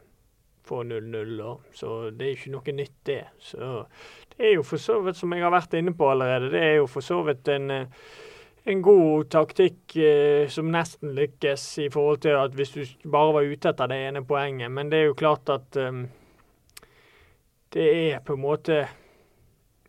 få 0.64 0.82
0-0. 0.82 1.40
Så 1.72 2.10
det 2.10 2.26
er 2.26 2.36
ikke 2.36 2.52
noe 2.54 2.76
nytt, 2.76 2.98
det. 3.06 3.22
Så 3.38 3.84
det 4.36 4.48
er 4.48 4.54
jo 4.56 4.66
for 4.66 4.82
så 4.82 5.00
vidt, 5.04 5.18
som 5.18 5.32
jeg 5.34 5.44
har 5.44 5.54
vært 5.54 5.76
inne 5.78 5.94
på 5.96 6.08
allerede, 6.10 6.52
det 6.54 6.62
er 6.62 6.74
jo 6.80 6.88
for 6.90 7.04
så 7.04 7.20
vidt 7.26 7.48
en, 7.52 7.70
eh, 7.70 7.86
en 8.66 8.82
god 8.82 9.28
taktikk 9.30 9.96
eh, 10.00 10.48
som 10.48 10.72
nesten 10.72 11.14
lykkes 11.14 11.66
i 11.84 11.88
forhold 11.92 12.24
til 12.24 12.40
at 12.40 12.56
hvis 12.56 12.74
du 12.74 13.08
bare 13.10 13.34
var 13.36 13.48
ute 13.48 13.70
etter 13.70 13.92
det 13.92 14.00
ene 14.08 14.24
poenget. 14.26 14.72
Men 14.72 14.90
det 14.90 15.00
er 15.00 15.10
jo 15.10 15.20
klart 15.20 15.52
at 15.52 15.76
um, 15.76 16.06
det 17.74 17.88
er 18.14 18.20
på 18.24 18.34
en 18.34 18.44
måte 18.44 18.84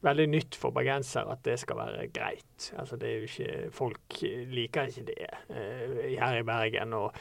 veldig 0.03 0.25
nytt 0.29 0.55
for 0.59 0.75
bergensere 0.75 1.31
at 1.33 1.43
det 1.45 1.55
skal 1.61 1.79
være 1.79 2.07
greit. 2.13 2.71
Altså 2.77 2.97
det 2.99 3.09
er 3.09 3.15
jo 3.15 3.29
ikke, 3.29 3.69
Folk 3.73 4.17
liker 4.51 4.89
ikke 4.89 5.05
det 5.07 5.15
eh, 5.49 6.15
her 6.19 6.39
i 6.39 6.43
Bergen. 6.43 6.93
og 6.93 7.13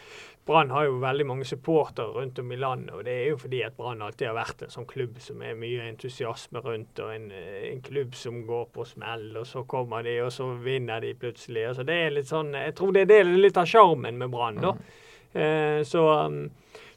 Brann 0.45 0.71
har 0.71 0.85
jo 0.85 0.99
veldig 1.01 1.27
mange 1.27 1.47
supportere 1.49 2.13
rundt 2.13 2.39
om 2.39 2.53
i 2.53 2.57
landet. 2.57 2.91
og 2.95 3.05
Det 3.05 3.13
er 3.13 3.31
jo 3.31 3.37
fordi 3.41 3.63
at 3.63 3.77
Brann 3.77 4.03
alltid 4.03 4.27
har 4.27 4.37
vært 4.37 4.63
en 4.63 4.75
sånn 4.75 4.87
klubb 4.87 5.17
som 5.19 5.41
er 5.43 5.57
mye 5.57 5.87
entusiasme 5.89 6.61
rundt, 6.61 7.01
og 7.01 7.15
en, 7.15 7.31
en 7.33 7.81
klubb 7.83 8.15
som 8.15 8.43
går 8.47 8.67
på 8.75 8.85
smell. 8.85 9.31
og 9.41 9.47
Så 9.47 9.65
kommer 9.65 10.05
de, 10.05 10.19
og 10.23 10.33
så 10.33 10.51
vinner 10.61 11.01
de 11.01 11.15
plutselig. 11.15 11.65
altså 11.69 11.87
det 11.89 11.95
er 11.95 12.11
litt 12.11 12.29
sånn, 12.29 12.53
Jeg 12.53 12.75
tror 12.77 12.93
det 12.93 13.07
er 13.07 13.13
det 13.15 13.41
litt 13.41 13.57
av 13.57 13.67
sjarmen 13.71 14.19
med 14.19 14.31
Brann. 14.31 14.61
da. 14.61 14.77
Eh, 15.35 15.83
så 15.83 16.05
um, 16.27 16.51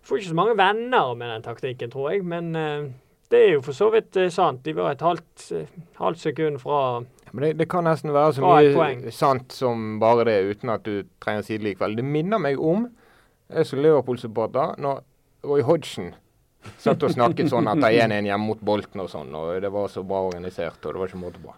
får 0.03 0.19
ikke 0.19 0.29
så 0.29 0.37
mange 0.37 0.57
venner 0.57 1.15
med 1.15 1.31
den 1.31 1.47
taktikken, 1.47 1.91
tror 1.91 2.11
jeg. 2.11 2.25
Men 2.25 2.55
eh, 2.55 2.91
det 3.33 3.39
er 3.43 3.53
jo 3.57 3.63
for 3.65 3.75
så 3.75 3.89
vidt 3.91 4.17
eh, 4.19 4.29
sant. 4.33 4.63
De 4.63 4.73
var 4.77 4.93
et 4.93 5.03
halvt, 5.03 5.49
eh, 5.55 5.71
halvt 5.99 6.21
sekund 6.23 6.61
fra 6.63 7.03
Men 7.31 7.43
det, 7.43 7.51
det 7.59 7.67
kan 7.69 7.83
nesten 7.83 8.13
være 8.15 8.37
så 8.37 8.45
mye 8.45 9.11
sant 9.11 9.51
som 9.53 9.97
bare 9.99 10.25
det, 10.29 10.37
uten 10.53 10.71
at 10.71 10.85
du 10.87 11.03
trenger 11.23 11.43
å 11.43 11.47
si 11.47 11.57
det 11.57 11.67
likevel. 11.67 11.97
Det 11.99 12.05
minner 12.07 12.39
meg 12.41 12.61
om, 12.61 12.87
jeg 13.51 13.67
som 13.67 13.83
Liverpool-supporter, 13.83 14.77
når 14.83 15.03
Roy 15.47 15.63
Hodgson 15.67 16.13
satt 16.81 17.03
og 17.03 17.13
snakket 17.13 17.51
sånn 17.51 17.67
etter 17.71 17.93
1-1 18.07 18.27
hjemme 18.27 18.49
mot 18.49 18.63
Bolten 18.63 19.03
og 19.03 19.11
sånn, 19.11 19.35
og 19.37 19.59
det 19.63 19.71
var 19.71 19.91
så 19.91 20.03
bra 20.07 20.23
organisert, 20.27 20.79
og 20.83 20.95
det 20.95 21.03
var 21.03 21.11
ikke 21.11 21.21
måte 21.21 21.43
på. 21.43 21.53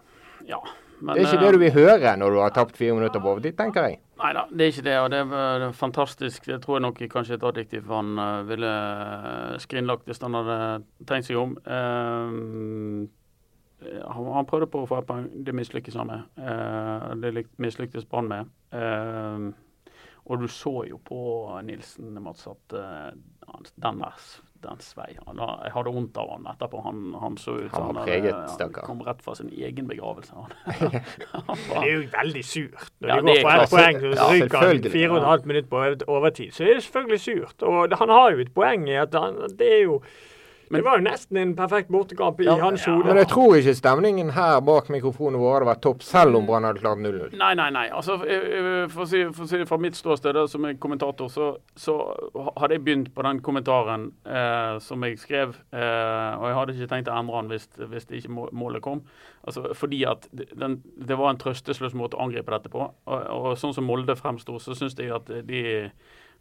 Ja, 0.50 0.60
men, 1.00 1.16
Det 1.16 1.22
er 1.22 1.28
ikke 1.28 1.38
eh, 1.40 1.46
det 1.46 1.54
du 1.56 1.62
vil 1.62 1.76
høre 1.76 2.16
når 2.20 2.34
du 2.34 2.40
har 2.44 2.56
tapt 2.56 2.80
fire 2.80 2.96
minutter 2.98 3.22
på 3.24 3.32
overtid, 3.34 3.56
tenker 3.60 3.88
jeg. 3.88 4.00
Nei 4.20 4.32
da, 4.36 4.44
det 4.52 4.66
er 4.66 4.74
ikke 4.74 4.88
det. 4.88 4.98
Og 5.00 5.08
det 5.14 5.22
er 5.22 5.64
eh, 5.68 5.78
fantastisk. 5.78 6.50
Det 6.50 6.60
tror 6.64 6.78
jeg 6.78 6.86
nok 6.88 7.00
kanskje 7.14 7.38
et 7.38 7.46
adjektiv 7.52 7.94
han 7.94 8.20
eh, 8.20 8.42
ville 8.50 8.74
skrinlagt 9.64 10.10
hvis 10.10 10.22
han 10.26 10.38
hadde 10.40 10.60
tenkt 11.10 11.30
seg 11.30 11.40
om. 11.40 11.56
Han, 13.80 14.48
prøvde 14.50 14.68
på 14.68 14.84
å 14.84 14.90
få 14.90 15.00
et 15.00 15.08
poeng, 15.08 15.30
det 15.46 15.56
mislykkes 15.56 15.96
han 15.96 16.10
med. 16.10 16.22
Det 17.24 17.46
mislyktes 17.64 18.08
Brann 18.12 18.28
med. 18.28 18.50
Og 20.28 20.44
du 20.44 20.50
så 20.52 20.82
jo 20.90 21.00
på 21.00 21.22
Nilsen, 21.64 22.12
Mats, 22.20 22.44
at 22.52 22.76
den 22.76 24.04
der 24.04 24.28
den 24.64 24.80
svei. 24.84 25.08
Han, 25.28 25.40
jeg 25.64 25.72
hadde 25.76 25.94
vondt 25.96 26.18
av 26.22 26.30
han 26.34 26.48
etterpå. 26.52 26.82
Han, 26.86 27.02
han 27.22 27.38
så 27.42 27.56
ut 27.60 27.72
Han 27.76 27.90
som 27.96 28.00
preget, 28.04 28.34
han, 28.36 28.50
stakkar. 28.54 28.86
kom 28.88 29.02
rett 29.08 29.22
fra 29.26 29.36
sin 29.40 29.50
egen 29.56 29.88
begravelse. 29.90 30.34
Han, 30.36 30.56
han 31.50 31.62
Det 31.70 31.78
er 31.84 31.92
jo 31.94 32.02
veldig 32.16 32.44
surt. 32.46 32.90
Når 33.00 33.10
Ja, 33.14 33.20
de 33.20 33.28
går 33.28 33.42
for 33.44 33.64
ett 33.66 33.76
poeng, 33.76 34.02
så 34.02 34.16
Ja, 34.16 34.32
ryker 34.34 34.66
han 34.66 34.90
fire 34.98 35.12
og 35.14 35.18
et 35.22 35.30
halvt 35.34 35.46
minutt 35.54 35.70
på 35.70 35.86
overtid. 36.08 36.52
Så 36.58 36.66
er 36.68 36.74
det 36.80 36.84
selvfølgelig 36.88 37.22
surt. 37.28 37.64
Og 37.64 37.98
han 38.04 38.10
har 38.18 38.32
jo 38.36 38.44
et 38.46 38.54
poeng 38.54 38.90
i 38.90 38.98
at 39.00 39.16
han, 39.16 39.40
det 39.60 39.72
er 39.80 39.82
jo 39.86 40.02
Det 40.70 40.82
var 40.86 41.00
jo 41.00 41.04
nesten 41.06 41.38
en 41.42 41.56
perfekt 41.58 41.90
bortekamp 41.90 42.42
i 42.42 42.46
hans 42.46 42.84
hode. 42.86 43.06
Men 43.08 43.18
jeg 43.18 43.28
tror 43.32 43.56
ikke 43.58 43.74
stemningen 43.78 44.30
her 44.36 44.60
bak 44.62 44.90
mikrofonen 44.94 45.40
vår 45.42 45.56
hadde 45.58 45.70
vært 45.72 45.82
topp, 45.86 46.04
selv 46.06 46.38
om 46.38 46.46
Brann 46.46 46.68
hadde 46.68 46.84
klart 46.84 47.02
0-0. 47.02 47.34
Nei, 47.40 47.54
nei, 47.58 47.70
nei. 47.74 47.88
Altså, 47.90 48.20
eh, 48.26 48.46
eh, 48.60 48.84
for, 48.94 49.06
å 49.06 49.10
si, 49.10 49.24
for 49.34 49.48
å 49.48 49.50
si 49.50 49.58
det 49.64 49.68
fra 49.70 49.80
mitt 49.82 49.98
ståsted 49.98 50.38
da, 50.38 50.44
som 50.52 50.68
kommentator, 50.78 51.32
så, 51.34 51.50
så 51.76 51.96
hadde 52.60 52.78
jeg 52.78 52.86
begynt 52.86 53.10
på 53.16 53.26
den 53.26 53.42
kommentaren 53.46 54.10
eh, 54.30 54.78
som 54.86 55.04
jeg 55.08 55.18
skrev. 55.24 55.58
Eh, 55.74 56.32
og 56.38 56.46
jeg 56.52 56.60
hadde 56.60 56.78
ikke 56.78 56.92
tenkt 56.94 57.10
å 57.10 57.18
endre 57.18 57.42
den 57.42 57.52
hvis, 57.56 57.68
hvis 57.90 58.06
det 58.12 58.22
ikke 58.22 58.48
målet 58.52 58.86
kom. 58.86 59.02
Altså, 59.48 59.74
fordi 59.74 60.04
at 60.06 60.30
det- 60.36 60.52
den, 60.60 60.82
det 61.08 61.18
var 61.18 61.32
en 61.34 61.42
trøstesløs 61.42 61.94
måte 61.98 62.18
å 62.20 62.26
angripe 62.28 62.52
dette 62.54 62.70
på. 62.70 62.86
Og, 63.10 63.20
og 63.34 63.58
sånn 63.58 63.74
som 63.74 63.88
Molde 63.90 64.14
fremsto, 64.20 64.60
så 64.62 64.76
syns 64.78 64.94
jeg 65.00 65.10
at 65.16 65.26
de 65.48 65.90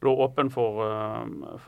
lå 0.04 0.14
åpen 0.24 0.50
for 0.54 0.82
eh, 0.86 1.22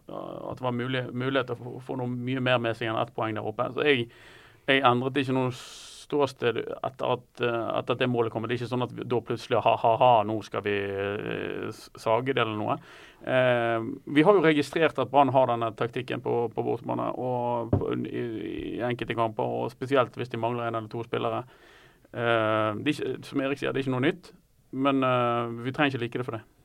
at 0.09 0.59
det 0.59 0.67
var 0.67 0.77
mulig, 0.77 1.07
mulighet 1.13 1.51
til 1.51 1.71
å 1.71 1.81
få, 1.85 1.99
noe 1.99 2.11
mye 2.11 2.43
mer 2.45 2.61
med 2.63 2.79
seg 2.79 2.91
enn 2.91 3.01
ett 3.01 3.15
poeng 3.17 3.37
der 3.37 3.47
oppe. 3.47 3.71
Så 3.75 3.87
jeg, 3.87 4.11
jeg 4.69 4.85
endret 4.87 5.19
ikke 5.23 5.37
noe 5.37 5.55
ståsted 6.11 6.59
etter 6.59 7.13
at, 7.15 7.43
eh, 7.43 7.69
etter 7.79 7.95
at 7.95 8.03
det 8.03 8.11
målet 8.11 8.33
kom. 8.33 8.47
Det 8.47 8.57
er 8.57 8.63
ikke 8.63 8.73
sånn 8.73 8.87
at 8.87 8.95
vi, 8.95 9.07
da 9.07 9.21
plutselig 9.25 9.63
ha-ha-ha, 9.67 10.13
nå 10.27 10.39
skal 10.47 10.65
vi 10.67 10.77
eh, 10.77 11.81
sage 11.99 12.35
det 12.35 12.43
eller 12.43 12.59
noe. 12.59 12.79
Eh, 13.21 13.89
vi 14.15 14.25
har 14.27 14.39
jo 14.39 14.45
registrert 14.45 14.99
at 14.99 15.11
Brann 15.13 15.33
har 15.35 15.51
denne 15.51 15.73
taktikken 15.79 16.23
på, 16.25 16.37
på 16.55 16.67
bortebane 16.67 17.11
og 17.21 17.75
på, 17.75 17.93
i, 18.07 18.25
i 18.77 18.87
enkelte 18.87 19.19
kamper, 19.19 19.59
og 19.63 19.75
spesielt 19.75 20.17
hvis 20.19 20.33
de 20.33 20.41
mangler 20.41 20.69
en 20.69 20.81
eller 20.83 20.93
to 20.93 21.05
spillere. 21.07 21.45
Eh, 22.11 22.71
ikke, 22.95 23.19
som 23.27 23.45
Erik 23.45 23.61
sier, 23.61 23.75
det 23.75 23.83
er 23.83 23.87
ikke 23.87 23.95
noe 23.95 24.09
nytt, 24.09 24.33
men 24.87 25.05
eh, 25.07 25.61
vi 25.67 25.75
trenger 25.75 25.95
ikke 25.95 26.07
like 26.07 26.23
det 26.23 26.31
for 26.31 26.39
det. 26.39 26.60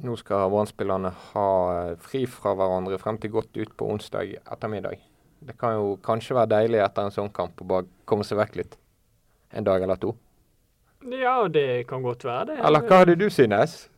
Nå 0.00 0.14
skal 0.16 0.48
Brann-spillerne 0.48 1.10
ha 1.34 1.46
eh, 1.74 1.96
fri 2.00 2.22
fra 2.30 2.54
hverandre 2.56 2.96
frem 3.00 3.18
til 3.20 3.32
godt 3.34 3.56
ut 3.58 3.72
på 3.76 3.88
onsdag 3.92 4.32
ettermiddag. 4.40 5.00
Det 5.40 5.56
kan 5.60 5.74
jo 5.76 5.94
kanskje 6.04 6.36
være 6.36 6.52
deilig 6.54 6.80
etter 6.84 7.08
en 7.08 7.14
sånn 7.14 7.30
kamp 7.36 7.60
å 7.60 7.66
bare 7.68 7.88
komme 8.08 8.24
seg 8.24 8.40
vekk 8.40 8.56
litt. 8.60 8.76
En 9.56 9.66
dag 9.66 9.82
eller 9.82 10.00
to. 10.00 10.14
Ja, 11.10 11.48
det 11.48 11.86
kan 11.88 12.02
godt 12.04 12.24
være 12.28 12.52
det. 12.52 12.56
Eller 12.64 12.84
hva 12.86 13.02
hadde 13.02 13.16
du 13.20 13.28
synes? 13.32 13.88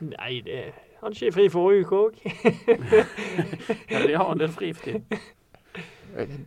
Nei, 0.00 0.38
det 0.44 0.70
hadde 1.02 1.14
ikke 1.16 1.34
fri 1.36 1.48
forrige 1.52 1.84
uke 1.84 2.04
òg. 2.04 2.22
Ja, 3.92 4.04
de 4.04 4.14
har 4.16 4.32
en 4.32 4.40
del 4.40 4.52
fritid. 4.52 5.02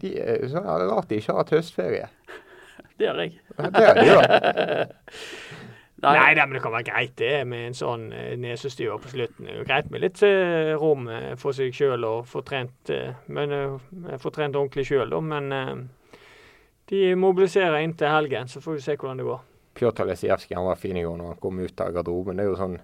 De 0.01 0.13
er 0.19 0.47
så 0.49 0.61
rart 0.65 1.09
de 1.09 1.21
ikke 1.21 1.33
har 1.33 1.43
hatt 1.43 1.53
høstferie. 1.53 2.09
Det 2.97 3.09
har 3.09 3.21
jeg. 3.21 3.37
Det 3.57 3.85
har 3.85 3.97
de 3.97 4.07
jo. 4.09 4.19
Nei 6.01 6.33
da, 6.33 6.47
men 6.47 6.57
det 6.57 6.63
kan 6.63 6.73
være 6.73 6.87
greit 6.87 7.11
det 7.19 7.43
med 7.45 7.67
en 7.67 7.75
sånn 7.77 8.07
eh, 8.15 8.33
nesestyver 8.41 8.97
på 9.03 9.11
slutten. 9.11 9.45
Det 9.45 9.53
er 9.53 9.59
jo 9.59 9.65
greit 9.69 9.91
med 9.93 10.01
litt 10.01 10.21
eh, 10.25 10.71
rom 10.81 11.05
eh, 11.13 11.33
for 11.37 11.53
seg 11.53 11.75
sjøl 11.77 12.07
og 12.07 12.23
få 12.29 12.41
trent, 12.47 12.89
eh, 12.89 13.19
men, 13.29 13.53
eh, 13.53 14.15
få 14.21 14.31
trent 14.33 14.57
ordentlig 14.57 14.87
sjøl, 14.89 15.11
da. 15.13 15.19
Men 15.21 15.85
de 16.89 17.03
mobiliserer 17.15 17.83
inn 17.85 17.93
til 17.99 18.09
helgen, 18.09 18.49
så 18.49 18.63
får 18.63 18.79
vi 18.79 18.81
se 18.87 18.95
hvordan 18.97 19.21
det 19.21 19.27
går. 19.27 19.43
Pjotr 19.77 20.09
Lesijevskij 20.09 20.65
var 20.65 20.81
fin 20.81 20.97
i 20.97 21.05
går 21.05 21.21
når 21.21 21.35
han 21.35 21.39
kom 21.43 21.61
ut 21.61 21.85
av 21.85 21.93
garderoben. 21.93 22.41
Det 22.41 22.47
er 22.47 22.49
jo 22.49 22.57
sånn 22.59 22.75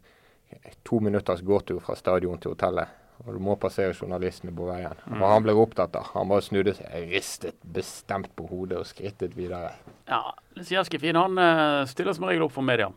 to 0.88 1.02
minutters 1.04 1.42
gåtur 1.44 1.82
fra 1.84 1.98
stadion 1.98 2.38
til 2.40 2.54
hotellet. 2.54 2.94
Og 3.26 3.34
du 3.34 3.42
må 3.42 3.58
passere 3.58 3.98
journalistene 3.98 4.54
på 4.54 4.70
veien. 4.70 5.02
Og 5.18 5.26
han 5.26 5.42
ble 5.42 5.58
opptatt 5.58 5.98
av. 5.98 6.12
Han 6.14 6.30
bare 6.30 6.46
snudde 6.46 6.76
seg, 6.78 7.10
ristet 7.10 7.58
bestemt 7.66 8.30
på 8.38 8.46
hodet 8.48 8.78
og 8.78 8.86
skrittet 8.86 9.34
videre. 9.36 9.74
Ja, 10.06 10.22
Lesijevskij 10.54 11.02
fin. 11.02 11.18
Han 11.18 11.42
stiller 11.90 12.14
som 12.14 12.30
regel 12.30 12.46
opp 12.46 12.54
for 12.54 12.62
media. 12.64 12.92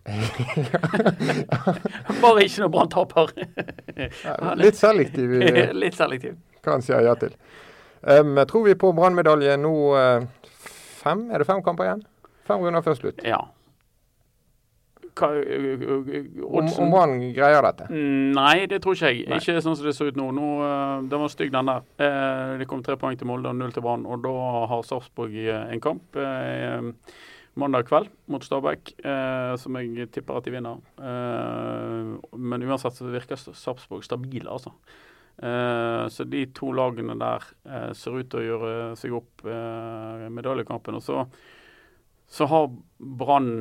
Bare 2.22 2.44
ikke 2.46 2.62
noe 2.64 2.72
Brann 2.72 2.90
taper. 2.92 3.32
Litt 4.60 4.78
selektiv, 4.78 5.34
eh, 5.44 5.72
Litt 5.76 5.96
selektiv. 5.98 6.38
hva 6.64 6.76
han 6.78 6.84
sier 6.84 7.04
ja 7.04 7.14
til. 7.20 7.34
Um, 8.00 8.38
tror 8.48 8.64
vi 8.64 8.74
på 8.80 8.94
brannmedalje 8.96 9.58
nå 9.60 9.72
eh, 10.00 10.20
fem? 11.02 11.26
Er 11.30 11.42
det 11.42 11.48
fem 11.48 11.60
kamper 11.64 11.84
igjen? 11.88 12.04
Fem 12.48 12.62
runder 12.64 12.84
før 12.84 12.96
slutt. 12.96 13.20
Ja. 13.26 13.42
Hva, 15.20 15.28
Om, 15.36 16.68
om 16.80 16.92
Brann 16.94 17.16
greier 17.36 17.60
dette. 17.66 17.84
Mm, 17.90 18.30
Nei, 18.36 18.56
det 18.70 18.78
tror 18.80 18.94
ikke 18.96 19.10
jeg. 19.12 19.26
Nei. 19.28 19.40
Ikke 19.42 19.60
sånn 19.60 19.76
som 19.76 19.86
det 19.88 19.92
så 19.96 20.06
ut 20.08 20.16
nå. 20.16 20.30
nå 20.32 20.46
den 21.10 21.20
var 21.24 21.32
stygg, 21.32 21.50
den 21.52 21.68
der. 21.68 21.82
Eh, 22.00 22.52
det 22.62 22.68
kom 22.70 22.80
tre 22.86 22.96
poeng 23.00 23.18
til 23.20 23.28
Molde 23.28 23.50
og 23.52 23.58
null 23.58 23.74
til 23.74 23.84
Brann. 23.84 24.06
Og 24.08 24.16
da 24.24 24.32
har 24.70 24.86
Sarpsborg 24.86 25.34
eh, 25.44 25.66
en 25.74 25.82
kamp 25.84 26.16
eh, 26.16 26.80
mandag 27.58 27.88
kveld 27.88 28.10
mot 28.30 28.44
Stabæk, 28.44 28.92
eh, 29.02 29.54
som 29.58 29.76
jeg 29.78 30.10
tipper 30.14 30.38
at 30.38 30.46
de 30.46 30.54
vinner. 30.54 30.82
Eh, 31.00 32.12
men 32.38 32.66
uansett 32.68 32.98
så 32.98 33.10
virker 33.10 33.40
Sarpsborg 33.40 34.04
stabile, 34.06 34.50
altså. 34.50 34.74
Eh, 35.40 36.04
så 36.12 36.26
de 36.28 36.44
to 36.54 36.70
lagene 36.76 37.16
der 37.18 37.44
eh, 37.64 37.90
ser 37.96 38.20
ut 38.20 38.30
til 38.30 38.42
å 38.42 38.46
gjøre 38.46 38.72
seg 39.00 39.16
opp 39.16 39.44
eh, 39.48 40.26
medaljekampen. 40.32 41.00
Og 41.00 41.04
så, 41.04 41.24
så 42.30 42.48
har 42.50 42.68
Brann 42.98 43.54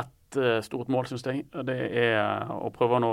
ett 0.00 0.36
eh, 0.40 0.60
stort 0.64 0.88
mål, 0.92 1.10
syns 1.10 1.26
jeg. 1.28 1.44
Det 1.66 1.76
er 2.02 2.50
å 2.54 2.70
prøve 2.74 2.98
å 2.98 3.04
nå 3.04 3.12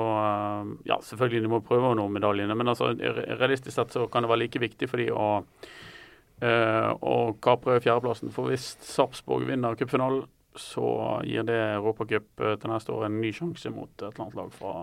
Ja, 0.87 1.01
selvfølgelig 1.03 1.43
de 1.45 1.51
må 1.51 1.61
prøve 1.65 1.91
å 1.91 1.97
nå 1.99 2.07
medaljene, 2.15 2.55
men 2.57 2.73
altså, 2.73 2.93
realistisk 2.95 3.75
sett 3.75 3.93
så 3.95 4.07
kan 4.11 4.25
det 4.25 4.31
være 4.31 4.45
like 4.45 4.63
viktig 4.63 4.89
for 4.89 5.03
de 5.03 5.11
å, 5.11 5.27
eh, 6.41 6.89
og 7.01 7.39
kapre 7.43 7.79
fjerdeplassen. 7.83 8.31
For 8.33 8.51
hvis 8.51 8.75
Sarpsborg 8.85 9.47
vinner 9.49 9.77
cupfinalen, 9.79 10.25
så 10.57 11.19
gir 11.25 11.45
det 11.45 11.57
Europacup 11.77 12.41
eh, 12.41 12.55
til 12.57 12.71
neste 12.73 12.93
år 12.93 13.07
en 13.07 13.19
ny 13.21 13.33
sjanse 13.35 13.69
mot 13.73 13.91
et 13.91 14.07
eller 14.07 14.23
annet 14.25 14.39
lag 14.39 14.53
fra 14.57 14.73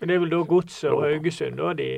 Men 0.00 0.08
det 0.10 0.14
er 0.16 0.22
vel 0.22 0.32
da 0.32 0.40
Godset 0.48 0.90
og 0.90 1.02
Haugesund, 1.04 1.58
da. 1.60 1.72
De, 1.78 1.88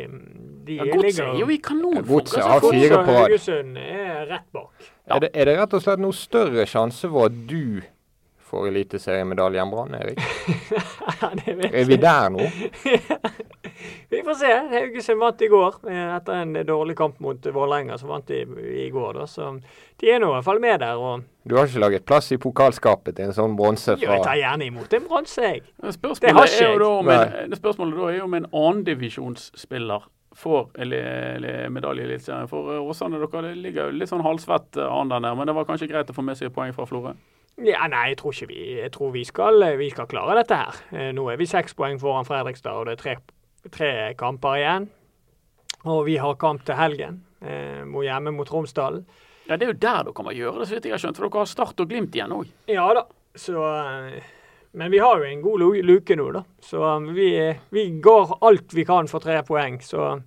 de 0.66 0.78
ja, 0.78 0.86
Godset 0.90 1.04
ligger 1.06 1.30
er 1.32 1.40
jo 1.40 1.48
i 1.48 1.60
kanonform. 1.62 2.08
Godset 2.10 2.44
har 2.44 2.62
fire 2.64 2.98
på 2.98 3.12
rad. 3.12 3.20
Haugesund 3.22 3.78
er 3.82 4.26
rett 4.30 4.48
bak. 4.52 4.88
Ja. 5.06 5.14
Er, 5.14 5.20
det, 5.24 5.30
er 5.34 5.48
det 5.50 5.58
rett 5.60 5.76
og 5.78 5.84
slett 5.86 6.02
noe 6.02 6.16
større 6.16 6.66
sjanse 6.70 7.10
for 7.10 7.30
at 7.30 7.38
du 7.50 7.82
får 8.46 8.68
eliteseriemedalje 8.70 9.62
enn 9.62 9.70
Brann, 9.72 9.94
Erik? 9.98 10.20
Ja, 11.20 11.30
det 11.38 11.54
vet 11.56 11.74
Er 11.74 11.86
vi 11.88 11.96
der 12.02 12.30
nå? 12.34 12.44
Vi 14.10 14.22
får 14.24 14.34
se. 14.40 14.50
Haugesund 14.70 15.20
vant 15.20 15.42
i 15.42 15.48
går. 15.50 15.74
Etter 16.16 16.40
en 16.42 16.52
dårlig 16.66 16.96
kamp 16.98 17.18
mot 17.20 17.46
Vålerenga, 17.52 17.98
så 17.98 18.08
vant 18.08 18.26
de 18.28 18.42
i 18.84 18.88
går. 18.90 19.18
da. 19.18 19.26
Så 19.28 19.48
de 20.00 20.10
er 20.12 20.20
nå 20.22 20.30
i 20.30 20.34
hvert 20.36 20.46
fall 20.46 20.60
med 20.62 20.80
der. 20.80 20.96
og 20.96 21.24
Du 21.44 21.56
har 21.58 21.68
ikke 21.68 21.82
laget 21.82 22.06
plass 22.08 22.30
i 22.32 22.38
pokalskapet 22.40 23.16
til 23.18 23.28
en 23.28 23.36
sånn 23.36 23.56
bronse 23.58 23.96
Jo, 24.00 24.10
jeg 24.14 24.24
tar 24.24 24.38
gjerne 24.40 24.68
imot 24.70 24.96
en 24.98 25.08
bronse, 25.08 25.42
jeg. 25.42 25.62
Det 25.66 25.88
har 25.88 25.96
Spørsmålet 25.98 26.58
ikke 26.60 26.78
da 26.84 27.16
jeg. 27.16 27.32
en, 27.44 27.56
spørsmålet 27.60 27.98
da 28.00 28.10
er 28.12 28.18
jo 28.20 28.28
om 28.28 28.38
en 28.40 28.50
annendivisjonsspiller 28.52 30.06
får 30.36 30.66
medalje 31.72 32.02
i 32.02 32.06
Eliteserien. 32.10 32.48
For 32.50 32.74
eh, 32.74 32.82
Åsane 32.90 33.20
dere 33.22 33.54
ligger 33.56 33.88
jo 33.88 33.96
litt 34.00 34.10
sånn 34.12 34.24
halvsvett 34.24 34.76
eh, 34.76 34.92
an 35.00 35.08
der 35.12 35.22
nede, 35.24 35.36
men 35.38 35.48
det 35.48 35.54
var 35.56 35.68
kanskje 35.68 35.88
greit 35.90 36.12
å 36.12 36.16
få 36.16 36.24
med 36.26 36.36
seg 36.38 36.50
et 36.50 36.56
poeng 36.56 36.74
fra 36.76 36.84
Florø? 36.88 37.14
Ja, 37.64 37.86
nei, 37.88 38.10
jeg 38.12 38.18
tror 38.20 38.34
ikke 38.34 38.50
vi 38.50 38.60
Jeg 38.82 38.92
tror 38.92 39.12
vi 39.14 39.22
skal, 39.24 39.62
vi 39.80 39.88
skal 39.90 40.08
klare 40.10 40.34
dette 40.36 40.58
her. 40.60 40.80
Eh, 40.92 41.12
Nå 41.16 41.28
er 41.32 41.38
vi 41.40 41.46
seks 41.48 41.74
poeng 41.74 41.96
foran 42.00 42.26
Fredrikstad, 42.28 42.76
og 42.76 42.86
det 42.86 42.96
er 42.98 43.02
tre, 43.02 43.14
tre 43.72 43.92
kamper 44.18 44.58
igjen. 44.60 44.88
Og 45.86 46.02
vi 46.08 46.16
har 46.20 46.34
kamp 46.40 46.64
til 46.66 46.76
helgen, 46.76 47.22
eh, 47.40 47.84
hjemme 47.86 48.34
mot 48.34 48.50
Romsdalen. 48.52 49.06
Ja, 49.48 49.56
Det 49.56 49.62
er 49.62 49.72
jo 49.72 49.78
der 49.78 50.02
dere 50.04 50.24
må 50.26 50.32
gjøre 50.34 50.58
det, 50.58 50.68
så 50.68 50.74
vidt 50.74 50.84
jeg 50.84 50.92
har 50.92 50.98
skjønt. 50.98 51.16
For 51.16 51.28
dere 51.28 51.38
har 51.44 51.46
Start 51.46 51.80
og 51.80 51.88
Glimt 51.88 52.14
igjen 52.14 52.32
òg. 52.34 52.48
Ja 52.68 52.86
da, 52.92 53.04
så 53.38 53.62
eh, 53.62 54.22
Men 54.76 54.90
vi 54.92 54.98
har 54.98 55.16
jo 55.16 55.24
en 55.24 55.40
god 55.40 55.60
luke 55.86 56.16
nå, 56.16 56.32
da. 56.32 56.42
Så 56.60 56.82
eh, 56.84 57.12
vi, 57.14 57.28
vi 57.72 57.84
går 58.02 58.38
alt 58.42 58.74
vi 58.74 58.84
kan 58.84 59.08
for 59.08 59.20
tre 59.20 59.40
poeng. 59.42 59.78
Så 59.80 60.20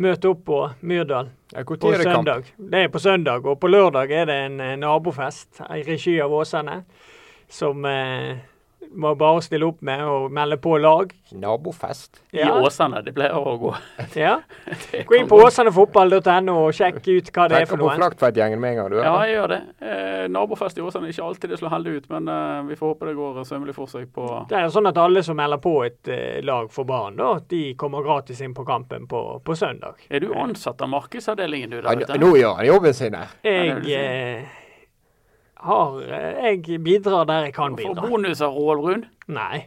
møt 0.00 0.24
opp 0.24 0.44
på 0.46 0.58
Myrdal 0.80 1.30
Ja, 1.52 1.64
på 1.64 1.76
søndag. 1.76 2.46
Det 2.56 2.78
er 2.84 2.88
på 2.88 2.98
søndag, 2.98 3.44
og 3.46 3.58
på 3.60 3.68
lørdag 3.68 4.12
er 4.12 4.24
det 4.24 4.36
en 4.46 4.60
nabofest 4.80 5.60
i 5.60 5.82
regi 5.84 6.14
av 6.24 6.32
Åsane. 6.32 6.78
Som 7.52 7.84
eh, 7.84 8.38
må 8.94 9.14
bare 9.18 9.42
stille 9.44 9.66
opp 9.66 9.80
med 9.84 10.02
og 10.04 10.30
melde 10.34 10.56
på 10.62 10.76
lag. 10.80 11.12
Nabofest? 11.32 12.20
I 12.36 12.44
Åsane. 12.48 13.00
Det 13.06 13.14
pleier 13.16 13.34
å 13.36 13.54
gå. 13.60 13.72
Ja. 14.18 14.38
Gå 15.08 15.16
inn 15.18 15.28
på 15.30 15.38
åsanefotball.no 15.44 16.54
og 16.66 16.76
sjekk 16.76 17.00
ut 17.08 17.30
hva 17.32 17.46
det 17.48 17.56
er 17.56 17.64
Tenker 17.64 17.70
for 17.72 17.80
på 17.80 17.88
noe. 17.88 17.96
Flaktveit-gjengen 17.98 18.60
med 18.62 18.74
en 18.74 18.78
gang, 18.80 18.90
du. 18.92 18.98
Ja, 19.00 19.14
jeg 19.26 19.36
gjør 19.36 19.52
det. 19.54 19.60
Eh, 19.80 20.22
nabofest 20.32 20.78
i 20.78 20.84
Åsane 20.84 21.08
er 21.08 21.14
ikke 21.16 21.26
alltid 21.26 21.54
det 21.54 21.60
slår 21.60 21.74
heldig 21.76 21.96
ut, 21.98 22.08
men 22.12 22.30
eh, 22.32 22.62
vi 22.70 22.78
får 22.80 22.92
håpe 22.94 23.10
det 23.10 23.16
går 23.18 23.42
sømmelig 23.48 23.76
for 23.76 23.90
seg 23.92 24.08
på 24.14 24.28
Det 24.50 24.58
er 24.60 24.72
sånn 24.74 24.90
at 24.92 25.00
alle 25.02 25.24
som 25.26 25.38
melder 25.40 25.60
på 25.64 25.74
et 25.86 26.12
eh, 26.12 26.40
lag 26.44 26.70
for 26.72 26.88
barn, 26.88 27.16
da, 27.20 27.34
de 27.52 27.62
kommer 27.80 28.04
gratis 28.06 28.40
inn 28.44 28.54
på 28.56 28.64
kampen 28.68 29.08
på, 29.10 29.22
på 29.44 29.56
søndag. 29.58 30.00
Er 30.08 30.24
du 30.24 30.32
ansatt 30.36 30.80
av 30.84 30.92
markedsavdelingen, 30.92 31.70
du? 31.76 31.80
der 31.80 31.88
Han, 31.92 32.04
ute? 32.04 32.18
nå 32.22 32.34
gjør 32.40 32.58
han 32.60 32.68
jobben 32.68 32.94
sin 32.96 33.16
her. 33.18 33.32
Jeg 33.46 33.96
eh, 33.96 34.58
har 35.62 35.98
eh, 36.02 36.40
Jeg 36.66 36.80
bidrar 36.84 37.24
der 37.28 37.46
jeg 37.48 37.54
kan 37.54 37.76
bidra. 37.78 37.94
Får 38.02 38.10
bonus 38.10 38.40
av 38.44 38.56
Roald 38.56 38.82
Brun? 38.84 39.04
Nei. 39.28 39.64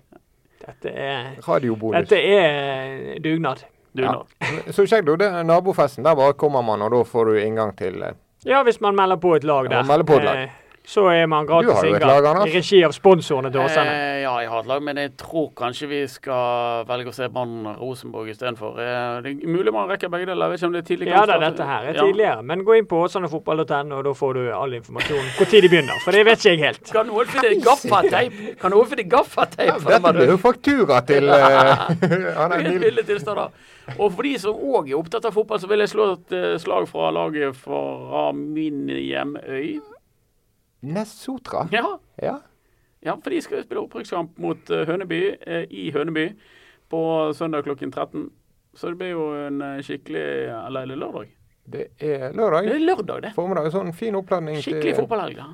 Dette 0.65 0.89
er, 0.89 1.31
Radiobonus. 1.45 2.07
dette 2.07 2.17
er 2.17 3.19
dugnad. 3.21 3.63
dugnad. 3.93 4.25
Ja. 4.41 4.71
Så 4.73 4.85
kjekt, 4.89 5.05
du. 5.05 5.15
Det 5.21 5.27
er 5.29 5.43
nabofesten. 5.45 6.03
Der 6.07 6.15
bare 6.17 6.33
kommer 6.33 6.61
man, 6.65 6.81
og 6.81 6.91
da 6.95 7.03
får 7.05 7.25
du 7.31 7.39
inngang 7.41 7.75
til 7.77 8.01
eh, 8.03 8.15
Ja, 8.45 8.63
hvis 8.63 8.81
man 8.81 8.95
melder 8.97 9.17
på 9.21 9.35
et 9.35 9.43
lag 9.43 9.69
der. 9.69 9.75
Ja, 9.79 9.83
man 9.83 9.93
melder 9.93 10.05
på 10.09 10.19
et 10.19 10.23
lag. 10.25 10.49
Så 10.85 11.07
er 11.09 11.25
man 11.27 11.47
gratis 11.49 11.81
inngang. 11.83 12.41
I 12.45 12.53
regi 12.53 12.83
av 12.85 12.93
sponsorene 12.93 13.49
til 13.51 13.63
Åsane. 13.63 13.89
Eh, 13.89 14.19
ja, 14.21 14.33
jeg 14.43 14.49
har 14.51 14.61
et 14.61 14.69
lag, 14.69 14.83
men 14.85 14.99
jeg 15.01 15.11
tror 15.17 15.47
kanskje 15.57 15.89
vi 15.89 16.01
skal 16.11 16.85
velge 16.89 17.09
å 17.09 17.15
se 17.15 17.27
Brann 17.33 17.65
Rosenborg 17.79 18.29
istedenfor. 18.29 18.77
Eh, 18.81 19.21
det 19.25 19.33
er 19.33 19.49
mulig 19.49 19.73
man 19.73 19.89
rekker 19.89 20.11
begge 20.13 20.29
deler. 20.29 20.45
Jeg 20.45 20.55
vet 20.55 20.61
ikke 20.61 20.69
om 20.69 20.75
det 20.77 20.83
er 20.83 20.89
tidlig 20.91 21.09
Ja 21.09 21.25
det 21.25 21.35
er 21.37 21.43
dette 21.47 21.69
her 21.69 21.89
er 21.89 21.93
Ja. 21.95 22.05
tidligere. 22.05 22.43
Men 22.43 22.63
gå 22.67 22.77
inn 22.77 22.85
på 22.85 23.01
åsanefotball.no, 23.07 23.97
og 23.99 24.03
da 24.05 24.13
får 24.13 24.33
du 24.37 24.43
all 24.53 24.77
informasjon 24.77 25.25
når 25.39 25.49
tid 25.49 25.61
de 25.65 25.69
begynner. 25.73 26.03
For 26.05 26.11
det 26.11 26.25
vet 26.25 26.39
ikke 26.39 26.53
jeg 26.53 26.63
helt. 26.63 26.91
Kan 26.93 27.07
noen 27.07 27.33
finne 27.33 27.61
gaffateip? 27.65 28.59
Kan 28.61 28.71
noen 28.71 28.91
finne 28.93 29.07
gaffateip? 29.09 29.81
Dette 29.89 30.13
blir 30.19 30.33
jo 30.35 30.37
faktura 30.37 31.01
til 31.07 31.29
eh, 31.29 31.87
han 32.39 32.51
er 32.59 33.01
tilstander. 33.05 33.49
Og 33.99 34.13
for 34.13 34.25
de 34.25 34.37
som 34.41 34.55
òg 34.55 34.89
er 34.89 34.97
opptatt 34.97 35.25
av 35.25 35.33
fotball, 35.35 35.59
så 35.61 35.69
vil 35.69 35.83
jeg 35.83 35.89
slå 35.93 36.11
et 36.15 36.33
eh, 36.37 36.55
slag 36.61 36.87
fra 36.89 37.11
laget 37.13 37.57
fra 37.57 38.31
min 38.33 38.87
hjemøy. 38.89 39.94
Nessotra? 40.85 41.67
Ja, 41.71 41.97
Ja. 42.21 42.37
ja, 43.05 43.15
for 43.21 43.29
de 43.29 43.41
skal 43.41 43.63
spille 43.63 43.81
opprykkskamp 43.85 44.37
mot 44.39 44.69
eh, 44.69 44.85
Høneby 44.87 45.21
eh, 45.45 45.65
i 45.69 45.91
Høneby 45.91 46.29
på 46.89 47.33
søndag 47.35 47.63
klokken 47.65 47.91
13. 47.91 48.29
Så 48.75 48.89
det 48.91 48.97
blir 48.99 49.11
jo 49.15 49.27
en 49.47 49.61
eh, 49.61 49.81
skikkelig 49.81 50.25
Eller 50.67 50.81
er 50.81 50.85
det 50.93 50.97
lørdag? 50.99 51.27
Det 51.65 51.85
er 51.99 52.27
Det 52.29 52.35
lørdag 52.37 52.67
er 52.69 52.79
lørdag, 52.79 53.21
det. 53.23 53.31
formiddag. 53.35 53.71
Sånn 53.73 53.93
fin 53.95 54.15
oppladning 54.15 54.59
Skikkelig 54.61 54.93
til 54.93 55.01
fotballhelg. 55.03 55.35
da. 55.39 55.47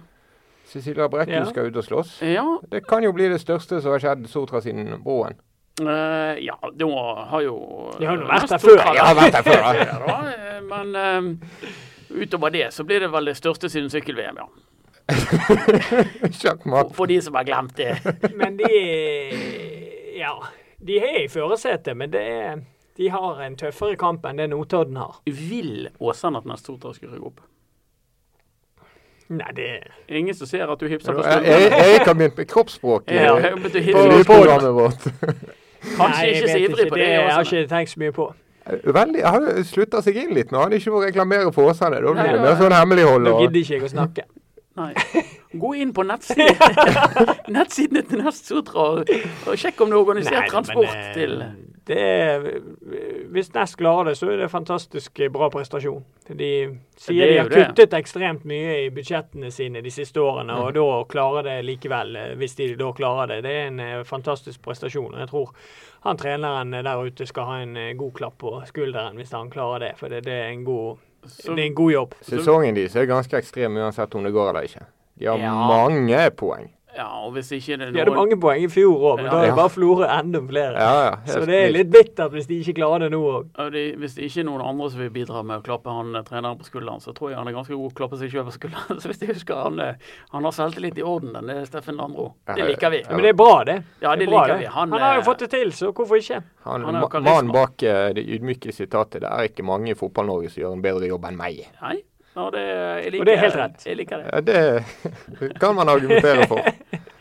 Cecilia 0.72 1.08
Brekken 1.12 1.34
Ja. 1.42 1.46
skal 1.46 1.68
ut 1.68 1.78
og 1.78 1.84
slåss. 1.84 2.22
Ja, 2.22 2.58
Det 2.72 2.86
kan 2.88 3.04
jo 3.04 3.12
bli 3.12 3.28
det 3.30 3.40
største 3.42 3.82
som 3.82 3.92
har 3.92 4.00
skjedd 4.00 4.28
Sotra 4.28 4.62
siden 4.62 5.02
broen. 5.04 5.36
Uh, 5.82 6.36
ja, 6.44 6.54
må 6.80 7.26
har 7.28 7.42
jo 7.42 7.94
De 8.00 8.06
har 8.06 8.18
jo 8.18 8.28
vært 8.28 8.50
der 8.50 8.58
før. 8.60 8.78
har 9.00 9.16
vært 9.16 9.32
der 9.32 9.44
før. 9.44 9.62
Ja, 10.08 10.18
eh, 10.28 10.62
Men 10.62 10.96
uh, 10.96 12.22
utover 12.22 12.52
det 12.52 12.74
så 12.74 12.84
blir 12.84 13.00
det 13.00 13.12
vel 13.12 13.26
det 13.26 13.38
største 13.38 13.70
siden 13.72 13.90
sykkel-VM, 13.90 14.36
ja. 14.38 14.46
For, 16.22 16.34
Sjakkmatt. 16.40 16.96
for 16.96 17.06
de 17.12 17.20
som 17.22 17.36
har 17.36 17.44
glemt 17.48 17.78
det. 17.78 17.96
Men 18.40 18.58
de 18.60 18.72
Ja. 20.20 20.36
De 20.82 20.98
er 20.98 21.20
i 21.24 21.28
førersetet, 21.30 21.94
men 21.98 22.10
det 22.10 22.22
er, 22.26 22.56
de 22.98 23.10
har 23.14 23.42
en 23.46 23.54
tøffere 23.56 23.94
kamp 24.02 24.24
enn 24.26 24.40
det 24.42 24.48
Notodden 24.50 24.96
har. 24.98 25.20
Vil 25.30 25.90
Åsane 26.02 26.40
at 26.42 26.48
neste 26.50 26.72
Sotra 26.72 26.94
skal 26.98 27.12
rygge 27.14 27.28
opp? 27.30 27.44
Nei, 29.32 29.52
det 29.56 29.68
er 29.78 30.18
Ingen 30.18 30.36
som 30.36 30.50
ser 30.50 30.66
at 30.74 30.82
du 30.82 30.88
hipser 30.92 31.14
på 31.16 31.22
Jeg 31.24 31.46
jeg, 31.46 31.70
jeg 31.94 32.02
kan 32.04 32.18
begynt 32.18 32.42
med 32.42 32.50
kroppsspråk 32.52 33.06
i 33.14 33.16
Ja, 33.16 33.36
jeg 33.38 33.54
å 33.54 33.62
På- 33.62 33.70
programmet 33.70 34.18
lydprogrammet 34.18 34.74
vårt. 34.76 35.06
Kanskje 36.00 36.18
Nei, 36.18 36.34
ikke 36.34 36.50
så 36.50 36.58
ivrig 36.66 36.90
på 36.90 36.98
det. 37.00 37.06
Det 37.14 37.32
har 37.32 37.46
ikke 37.48 37.70
tenkt 37.72 37.94
så 37.94 38.02
mye 38.02 38.12
på. 38.18 38.26
Veldig, 38.98 39.22
Han 39.26 39.48
slutta 39.66 40.02
seg 40.06 40.18
inn 40.22 40.34
litt 40.38 40.52
nå. 40.54 40.60
Han 40.66 40.74
ikke 40.78 40.92
må 40.94 41.00
reklamere 41.06 41.54
for 41.56 41.72
Åsane. 41.72 42.02
Da 42.04 42.12
blir 42.18 42.36
det 42.36 42.42
mer 42.44 42.58
sånn 42.60 42.76
hemmelighold. 42.76 43.26
Nå 43.26 43.38
gidder 43.46 43.62
ikke 43.64 43.78
jeg 43.78 43.86
å 43.88 43.94
snakke. 43.96 44.26
Nei. 44.80 44.94
Gå 45.62 45.74
inn 45.76 45.92
på 45.94 46.04
nettsiden. 46.08 46.56
nettsidene 47.56 48.06
til 48.08 48.22
Nestsotra 48.24 48.86
og, 49.02 49.10
og 49.50 49.58
sjekk 49.60 49.82
om 49.84 49.92
det 49.92 49.98
er 49.98 50.06
organisert 50.06 50.48
transport 50.52 50.88
men, 50.88 51.04
eh, 51.04 51.14
til 51.18 51.68
det 51.92 51.98
er, 51.98 52.44
Hvis 53.34 53.50
Nest 53.56 53.76
klarer 53.80 54.12
det, 54.12 54.14
så 54.20 54.30
er 54.32 54.38
det 54.44 54.52
fantastisk 54.54 55.18
bra 55.34 55.48
prestasjon. 55.52 56.04
De 56.30 56.50
sier 57.02 57.24
er 57.26 57.32
de 57.34 57.38
har 57.42 57.50
det. 57.50 57.64
kuttet 57.74 57.96
ekstremt 57.98 58.46
mye 58.48 58.76
i 58.86 58.90
budsjettene 58.94 59.50
sine 59.52 59.82
de 59.84 59.92
siste 59.92 60.22
årene, 60.22 60.54
Mm. 60.54 60.62
og 60.62 60.74
da 60.78 60.86
klarer 61.12 61.44
det 61.50 61.58
likevel. 61.66 62.16
eh, 62.16 62.36
Hvis 62.38 62.56
de 62.56 62.70
da 62.80 62.92
klarer 62.96 63.28
det. 63.34 63.42
Det 63.44 63.52
er 63.52 63.68
en 63.68 63.80
eh, 63.80 64.04
fantastisk 64.08 64.62
prestasjon. 64.62 65.14
og 65.14 65.20
Jeg 65.20 65.28
tror 65.34 65.52
han 66.06 66.18
treneren 66.18 66.72
der 66.72 67.04
ute 67.04 67.26
skal 67.28 67.44
ha 67.50 67.60
en 67.66 67.76
eh, 67.78 67.94
god 67.98 68.14
klapp 68.14 68.38
på 68.38 68.62
skulderen 68.70 69.16
hvis 69.20 69.32
han 69.36 69.50
klarer 69.50 69.80
det. 69.80 69.92
For 69.98 70.08
det, 70.08 70.24
det, 70.26 70.34
er, 70.34 70.50
en 70.54 70.64
god, 70.64 70.98
Så- 71.28 71.56
det 71.56 71.60
er 71.62 71.66
en 71.68 71.76
god 71.76 71.92
jobb. 71.92 72.16
Sesongen 72.22 72.76
deres 72.76 72.96
er 72.96 73.06
ganske 73.06 73.38
ekstrem 73.38 73.78
uansett 73.78 74.16
om 74.16 74.24
det 74.24 74.34
går 74.34 74.50
eller 74.50 74.62
ikke. 74.62 74.86
De 75.20 75.26
har 75.26 75.38
Ja. 75.38 75.54
mange 75.68 76.32
poeng. 76.32 76.72
Ja, 76.96 77.08
og 77.24 77.32
hvis 77.38 77.52
ikke 77.56 77.78
det 77.80 77.86
er 77.88 77.92
noen... 77.92 77.94
De 77.96 78.00
hadde 78.04 78.16
mange 78.18 78.38
poeng 78.42 78.64
i 78.66 78.68
fjor 78.72 79.00
òg, 79.12 79.16
men 79.22 79.26
Ja. 79.26 79.32
da 79.32 79.38
har 79.38 79.46
Ja. 79.48 79.56
bare 79.56 79.70
Florø 79.72 80.08
enda 80.20 80.42
flere. 80.48 80.74
Ja, 80.76 81.04
ja. 81.06 81.16
Så 81.26 81.46
det 81.48 81.56
er 81.56 81.72
litt 81.72 81.90
bittert 81.92 82.32
hvis 82.36 82.48
de 82.48 82.58
ikke 82.60 82.76
klarer 82.82 83.06
det 83.06 83.12
nå 83.14 83.22
òg. 83.22 83.46
Hvis 83.98 84.16
det 84.16 84.26
ikke 84.28 84.40
er 84.42 84.48
noen 84.50 84.62
andre 84.62 84.90
som 84.92 85.00
vil 85.00 85.10
bidra 85.10 85.44
med 85.44 85.62
å 85.62 85.64
klappe 85.64 85.88
han 85.90 86.16
eh, 86.16 86.22
treneren 86.28 86.58
på 86.60 86.68
skulderen, 86.68 87.00
så 87.00 87.14
tror 87.16 87.30
jeg 87.32 87.38
han 87.40 87.48
er 87.48 87.56
ganske 87.56 87.76
god 87.76 87.92
å 87.92 87.96
klappe 87.96 88.18
seg 88.20 88.30
sjøl 88.34 88.46
på 88.50 88.56
skulderen. 88.58 89.00
Så 89.02 89.08
hvis 89.08 89.22
jeg 89.24 89.32
husker 89.34 89.56
han, 89.64 89.80
eh, 89.80 89.94
han 90.32 90.44
har 90.44 90.52
selvtillit 90.52 90.98
i 90.98 91.02
orden, 91.04 91.34
den 91.34 91.50
er 91.50 91.66
Steffen 91.66 91.96
Landro. 91.96 92.34
Det 92.46 92.68
liker 92.68 92.90
vi. 92.92 93.02
ja. 93.06 93.16
Men 93.16 93.22
det 93.22 93.30
er 93.30 93.40
bra, 93.40 93.64
det. 93.64 93.78
Ja, 94.02 94.16
det 94.16 94.26
det 94.26 94.30
liker 94.36 94.58
vi. 94.58 94.66
Han, 94.66 94.92
Han, 94.92 95.02
har 95.02 95.16
jo 95.16 95.22
eh, 95.24 95.26
fått 95.32 95.40
det 95.46 95.50
til, 95.56 95.72
så 95.72 95.94
hvorfor 95.94 96.20
ikke? 96.20 96.44
Han, 96.68 96.84
Han. 96.86 97.24
Mannen 97.24 97.52
bak 97.56 97.78
det 97.80 98.22
ydmyke 98.28 98.72
sitatet 98.76 99.22
'Det 99.22 99.30
er 99.32 99.48
ikke 99.48 99.64
mange 99.64 99.92
i 99.92 99.94
Fotball-Norge 99.96 100.50
som 100.52 100.64
gjør 100.64 100.74
en 100.74 100.82
bedre 100.82 101.08
jobb 101.08 101.26
enn 101.26 101.38
meg'. 101.38 101.66
Nei, 101.82 102.02
ja, 102.36 102.50
det, 102.54 102.62
jeg 103.04 103.12
liker, 103.12 103.22
Og 103.22 103.26
det 103.28 103.34
er 103.36 103.42
helt 103.42 103.56
rett. 103.60 103.86
Jeg 103.86 103.98
liker 104.00 104.22
det. 104.22 104.30
Ja, 104.32 104.42
det 104.42 105.56
kan 105.60 105.76
man 105.76 105.90
argumentere 105.92 106.46
for. 106.48 106.62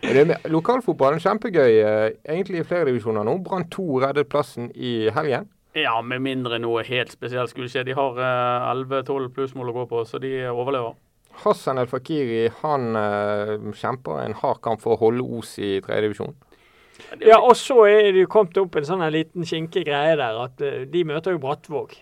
Det 0.00 0.22
er 0.24 0.48
Lokalfotballen 0.50 1.18
er 1.20 1.24
kjempegøy, 1.24 1.72
eh, 1.84 2.04
egentlig 2.30 2.62
i 2.62 2.66
flere 2.68 2.86
divisjoner 2.88 3.26
nå. 3.26 3.34
Brann 3.44 3.66
2 3.70 3.86
reddet 4.04 4.28
plassen 4.32 4.70
i 4.74 5.10
helgen. 5.14 5.48
Ja, 5.76 6.00
med 6.02 6.22
mindre 6.24 6.58
noe 6.58 6.82
helt 6.86 7.12
spesielt 7.14 7.50
skulle 7.52 7.68
skje. 7.70 7.84
De 7.86 7.94
har 7.94 8.16
eh, 8.18 8.70
11-12 8.74 9.28
plussmål 9.36 9.70
å 9.70 9.76
gå 9.80 9.84
på, 9.92 10.04
så 10.08 10.18
de 10.22 10.32
overlever. 10.50 10.96
Hassan 11.44 11.78
El 11.78 11.86
Fakiri 11.90 12.48
han 12.62 12.88
eh, 12.98 13.52
kjemper 13.78 14.24
en 14.24 14.34
hard 14.40 14.58
kamp 14.64 14.80
for 14.82 14.96
å 14.96 15.00
holde 15.04 15.22
Os 15.38 15.52
i 15.62 15.76
tredje 15.84 16.08
divisjon. 16.08 16.34
Ja, 17.24 17.38
og 17.40 17.54
så 17.56 17.84
er 17.88 18.10
det 18.12 18.24
jo 18.26 18.30
kommet 18.30 18.58
opp 18.60 18.74
en 18.76 18.84
sånn 18.86 19.02
liten 19.14 19.46
kinkig 19.48 19.86
greie 19.88 20.16
der 20.20 20.40
at 20.42 20.60
eh, 20.64 20.82
de 20.90 21.04
møter 21.08 21.36
jo 21.36 21.40
Brattvåg. 21.42 21.94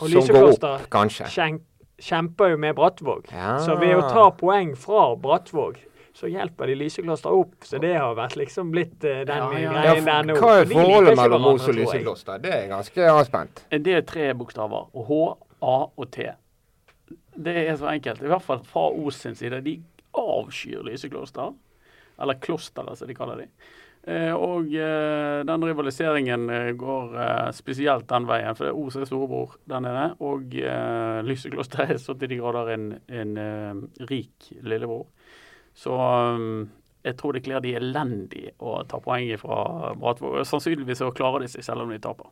Og 0.00 0.06
Som 0.14 0.30
går 0.30 0.46
opp, 0.54 0.86
kanskje. 0.92 1.26
kjen- 1.34 1.58
kjemper 2.00 2.54
jo 2.54 2.58
med 2.60 2.74
Brattvåg. 2.78 3.30
Ja. 3.32 3.58
Så 3.64 3.76
ved 3.80 3.94
å 3.98 4.02
ta 4.08 4.26
poeng 4.36 4.74
fra 4.78 5.10
Brattvåg, 5.20 5.78
så 6.16 6.28
hjelper 6.28 6.68
de 6.70 6.76
Lysekloster 6.80 7.32
opp. 7.32 7.54
Så 7.64 7.78
det 7.80 7.94
har 7.96 8.16
vært 8.18 8.36
liksom 8.40 8.72
blitt 8.74 9.04
uh, 9.06 9.22
den 9.28 9.36
Ja, 9.36 9.48
ja. 9.60 9.72
Greien 9.76 10.08
der 10.08 10.28
nå. 10.28 10.36
hva 10.40 10.56
er 10.60 10.68
forholdet 10.72 11.16
mellom 11.20 11.46
Os 11.54 11.68
og. 11.68 11.76
Lysekloster? 11.78 12.42
Det 12.42 12.52
er 12.56 12.68
ganske 12.72 13.08
avspent. 13.12 13.64
Det 13.70 13.96
er 14.00 14.04
tre 14.08 14.30
bokstaver. 14.36 14.90
H, 15.08 15.20
A 15.60 15.78
og 15.88 16.10
T. 16.12 16.28
Det 17.40 17.56
er 17.66 17.76
så 17.80 17.92
enkelt. 17.92 18.22
I 18.24 18.32
hvert 18.32 18.44
fall 18.44 18.64
fra 18.66 18.88
Os 18.90 19.22
sin 19.22 19.38
side. 19.38 19.62
De 19.64 19.78
avskyr 20.18 20.82
Lysekloster. 20.88 21.54
Eller 22.20 22.36
klosteret, 22.42 22.98
som 22.98 23.08
de 23.08 23.16
kaller 23.16 23.44
de. 23.44 23.46
Eh, 24.08 24.32
og 24.32 24.72
eh, 24.72 25.42
den 25.44 25.64
rivaliseringen 25.68 26.48
eh, 26.50 26.70
går 26.78 27.52
spesielt 27.52 28.08
den 28.08 28.26
veien. 28.28 28.56
For 28.56 28.66
det 28.66 28.72
er 28.72 28.80
OC 28.80 29.08
storebror 29.08 29.56
der 29.68 29.84
nede, 29.84 30.06
og 30.24 30.56
Lysekloster 31.26 31.84
er 31.86 32.00
så 32.00 32.16
til 32.16 32.32
de 32.32 32.40
grader 32.40 32.74
en, 32.74 32.92
en 33.08 33.34
rik 34.10 34.52
lillebror. 34.62 35.06
Så 35.76 35.96
jeg 37.04 37.16
tror 37.16 37.32
det 37.32 37.44
kler 37.46 37.62
de 37.64 37.76
elendig 37.78 38.50
å 38.58 38.80
ta 38.88 38.98
poeng 39.00 39.30
fra 39.40 39.92
Bratvåg. 39.96 40.40
Sannsynligvis 40.48 41.00
så 41.00 41.12
klarer 41.16 41.44
de 41.44 41.52
seg 41.52 41.64
selv 41.64 41.86
om 41.86 41.92
de 41.92 42.00
taper. 42.02 42.28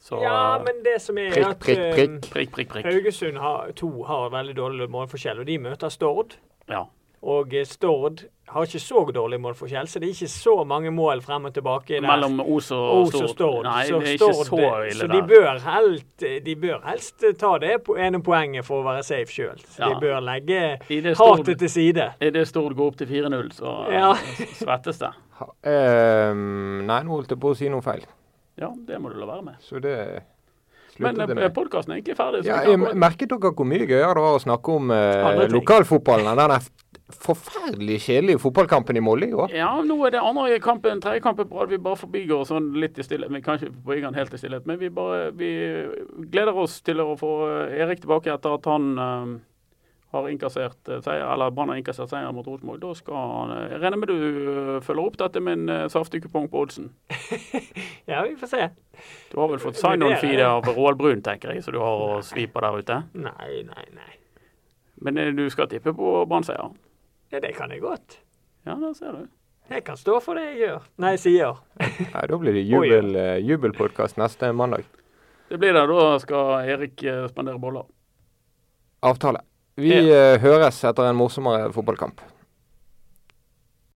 Så 0.00 0.20
Ja, 0.22 0.60
men 0.62 0.84
det 0.84 1.00
som 1.02 1.18
er 1.18 1.32
Prikk, 1.32 1.48
at 1.48 1.58
prikk, 1.64 1.82
prikk. 1.96 2.28
prikk, 2.30 2.52
prikk, 2.54 2.70
prikk. 2.76 2.86
Haugesund 2.86 3.40
har, 3.42 3.72
to 3.76 3.90
har 4.06 4.30
veldig 4.30 4.54
dårlig 4.56 4.88
målforskjell, 4.92 5.42
og 5.42 5.48
de 5.48 5.58
møter 5.58 5.92
Stord. 5.92 6.36
Ja. 6.70 6.84
Og 7.26 7.56
Stord 7.66 8.28
har 8.48 8.62
ikke 8.68 8.78
så 8.80 9.00
dårlig 9.12 9.40
målforskjell, 9.42 9.88
så 9.90 9.98
det 10.00 10.06
er 10.08 10.12
ikke 10.14 10.28
så 10.30 10.52
mange 10.64 10.90
mål 10.94 11.20
frem 11.24 11.48
og 11.48 11.54
tilbake 11.56 11.96
der. 11.96 12.04
Mellom 12.06 12.38
Os 12.44 12.70
og 12.70 12.84
Os 13.08 13.14
og 13.18 13.28
Stord. 13.32 13.64
Nei, 13.66 13.80
så 13.88 13.98
det 13.98 14.08
er 14.08 14.14
ikke 14.14 14.28
Stord- 14.32 14.46
så 14.46 14.68
ille 14.86 15.00
så 15.00 15.08
de 15.10 15.22
bør, 15.26 15.58
helt, 15.64 16.26
de 16.46 16.54
bør 16.62 16.80
helst 16.86 17.24
ta 17.40 17.50
det 17.58 17.72
ene 17.98 18.20
poenget 18.22 18.64
for 18.64 18.82
å 18.82 18.86
være 18.86 19.02
safe 19.02 19.26
sjøl. 19.34 19.58
Ja. 19.78 19.88
de 19.90 20.00
bør 20.00 20.20
legge 20.22 20.60
Stord- 21.14 21.40
hatet 21.42 21.58
til 21.58 21.68
side. 21.74 22.06
I 22.20 22.30
det 22.30 22.46
Stord 22.48 22.76
går 22.78 22.86
opp 22.92 22.96
til 23.02 23.06
4-0, 23.10 23.50
så 23.58 23.74
Ja. 23.92 24.14
svettes 24.60 24.98
det. 25.02 25.10
Ha, 25.40 25.46
ehm, 25.68 26.86
nei, 26.86 27.02
nå 27.02 27.10
holdt 27.18 27.34
jeg 27.34 27.40
på 27.42 27.50
å 27.52 27.56
si 27.58 27.68
noe 27.68 27.82
feil. 27.84 28.06
Ja, 28.56 28.70
det 28.86 29.00
må 29.02 29.10
du 29.12 29.18
la 29.20 29.26
være 29.26 29.44
med. 29.44 29.56
Så 29.60 29.80
det 29.82 30.22
Men 30.98 31.14
sluttet 31.18 31.52
podkasten 31.52 31.92
er 31.92 31.98
egentlig 32.00 32.16
ferdig. 32.16 32.44
Så 32.44 32.46
Ja, 32.46 32.62
jeg 32.64 32.78
merket 32.96 33.28
dere 33.28 33.50
hvor 33.52 33.66
mye 33.68 33.84
gøyere 33.84 34.14
det 34.16 34.22
var 34.24 34.38
å 34.38 34.40
snakke 34.40 34.76
om 34.78 34.90
eh, 34.90 35.48
lokalfotballen 35.52 36.30
enn 36.30 36.38
den 36.40 36.54
forferdelig 37.06 38.00
kjedelige 38.02 38.40
fotballkampen 38.42 38.98
i 38.98 39.02
Molde 39.04 39.28
i 39.28 39.34
går? 39.34 39.52
Ja, 39.54 39.70
nå 39.86 39.96
er 40.06 40.16
det 40.16 40.22
andre 40.26 40.58
kampen, 40.62 41.00
tredje 41.02 41.22
kampen 41.22 41.46
på 41.48 41.60
rad. 41.60 41.70
Vi 41.70 41.78
bare 41.82 42.00
forbigår 42.00 42.46
sånn 42.48 42.72
litt 42.82 42.98
i 42.98 43.06
stillhet. 43.06 43.30
Vi 43.30 43.42
kan 43.44 43.60
ikke 43.60 43.74
forbigå 43.74 44.08
den 44.08 44.18
helt 44.18 44.34
i 44.34 44.40
stillhet, 44.40 44.66
men 44.66 44.80
vi 44.80 44.90
bare 44.94 45.28
vi 45.36 45.50
gleder 46.32 46.58
oss 46.58 46.80
til 46.86 47.02
å 47.04 47.12
få 47.20 47.34
Erik 47.70 48.02
tilbake 48.02 48.32
etter 48.34 48.58
at 48.58 48.66
han 48.70 48.88
eh, 48.98 49.36
har 50.16 50.28
innkassert 50.30 50.88
eh, 50.88 51.00
seier, 51.04 51.24
eller 51.32 51.54
Brann 51.54 51.70
har 51.70 51.80
innkassert 51.80 52.10
seier 52.10 52.34
mot 52.34 52.46
Rosenborg. 52.46 52.80
Da 52.82 52.92
skal 52.98 53.16
han 53.16 53.54
eh, 53.54 53.64
Jeg 53.74 53.82
regner 53.84 54.02
med 54.02 54.10
du 54.10 54.18
eh, 54.18 54.74
følger 54.86 55.04
opp 55.04 55.18
dette 55.22 55.42
med 55.42 55.60
en 55.60 55.72
uh, 55.72 55.88
saftig 55.92 56.24
kupong 56.26 56.50
på 56.52 56.66
oddsen. 56.66 56.92
Ja, 58.06 58.20
vi 58.22 58.36
får 58.38 58.50
se. 58.50 58.68
Du 59.32 59.40
har 59.40 59.48
vel 59.50 59.58
fått 59.58 59.80
Men 59.80 59.82
sign-on-feed 59.82 60.42
av 60.46 60.68
Roald 60.76 60.98
Brun, 61.00 61.22
tenker 61.26 61.50
jeg, 61.50 61.64
så 61.66 61.74
du 61.74 61.80
har 61.82 62.04
å 62.04 62.20
svi 62.22 62.46
på 62.46 62.62
der 62.62 62.78
ute. 62.78 63.00
Nei, 63.18 63.64
nei, 63.66 63.86
nei. 63.96 64.12
Men 65.02 65.18
eh, 65.18 65.32
du 65.34 65.46
skal 65.50 65.68
tippe 65.70 65.94
på 65.96 66.20
Brann-seier? 66.30 66.70
Ja, 67.32 67.40
det 67.42 67.52
kan 67.56 67.72
jeg 67.74 67.82
godt. 67.82 68.18
Ja, 68.66 68.76
der 68.78 68.94
ser 68.94 69.12
du. 69.12 69.26
Jeg 69.68 69.82
kan 69.84 69.98
stå 69.98 70.20
for 70.22 70.38
det 70.38 70.44
jeg 70.52 70.58
gjør. 70.62 70.86
Nei, 71.02 71.16
sier. 71.18 71.58
Nei, 72.14 72.22
da 72.30 72.38
blir 72.38 72.54
det 72.54 72.62
jubel, 72.68 73.16
eh, 73.18 73.40
jubelpodkast 73.42 74.20
neste 74.20 74.52
mandag. 74.54 74.86
Det 75.50 75.58
blir 75.58 75.74
det. 75.74 75.82
Da 75.90 76.06
skal 76.22 76.70
Erik 76.76 77.02
eh, 77.02 77.26
spandere 77.32 77.58
boller. 77.62 77.88
Avtale. 79.06 79.42
Vi 79.76 79.92
ja. 79.92 80.38
høres 80.40 80.78
etter 80.88 81.10
en 81.10 81.18
morsommere 81.18 81.68
fotballkamp. 81.74 82.22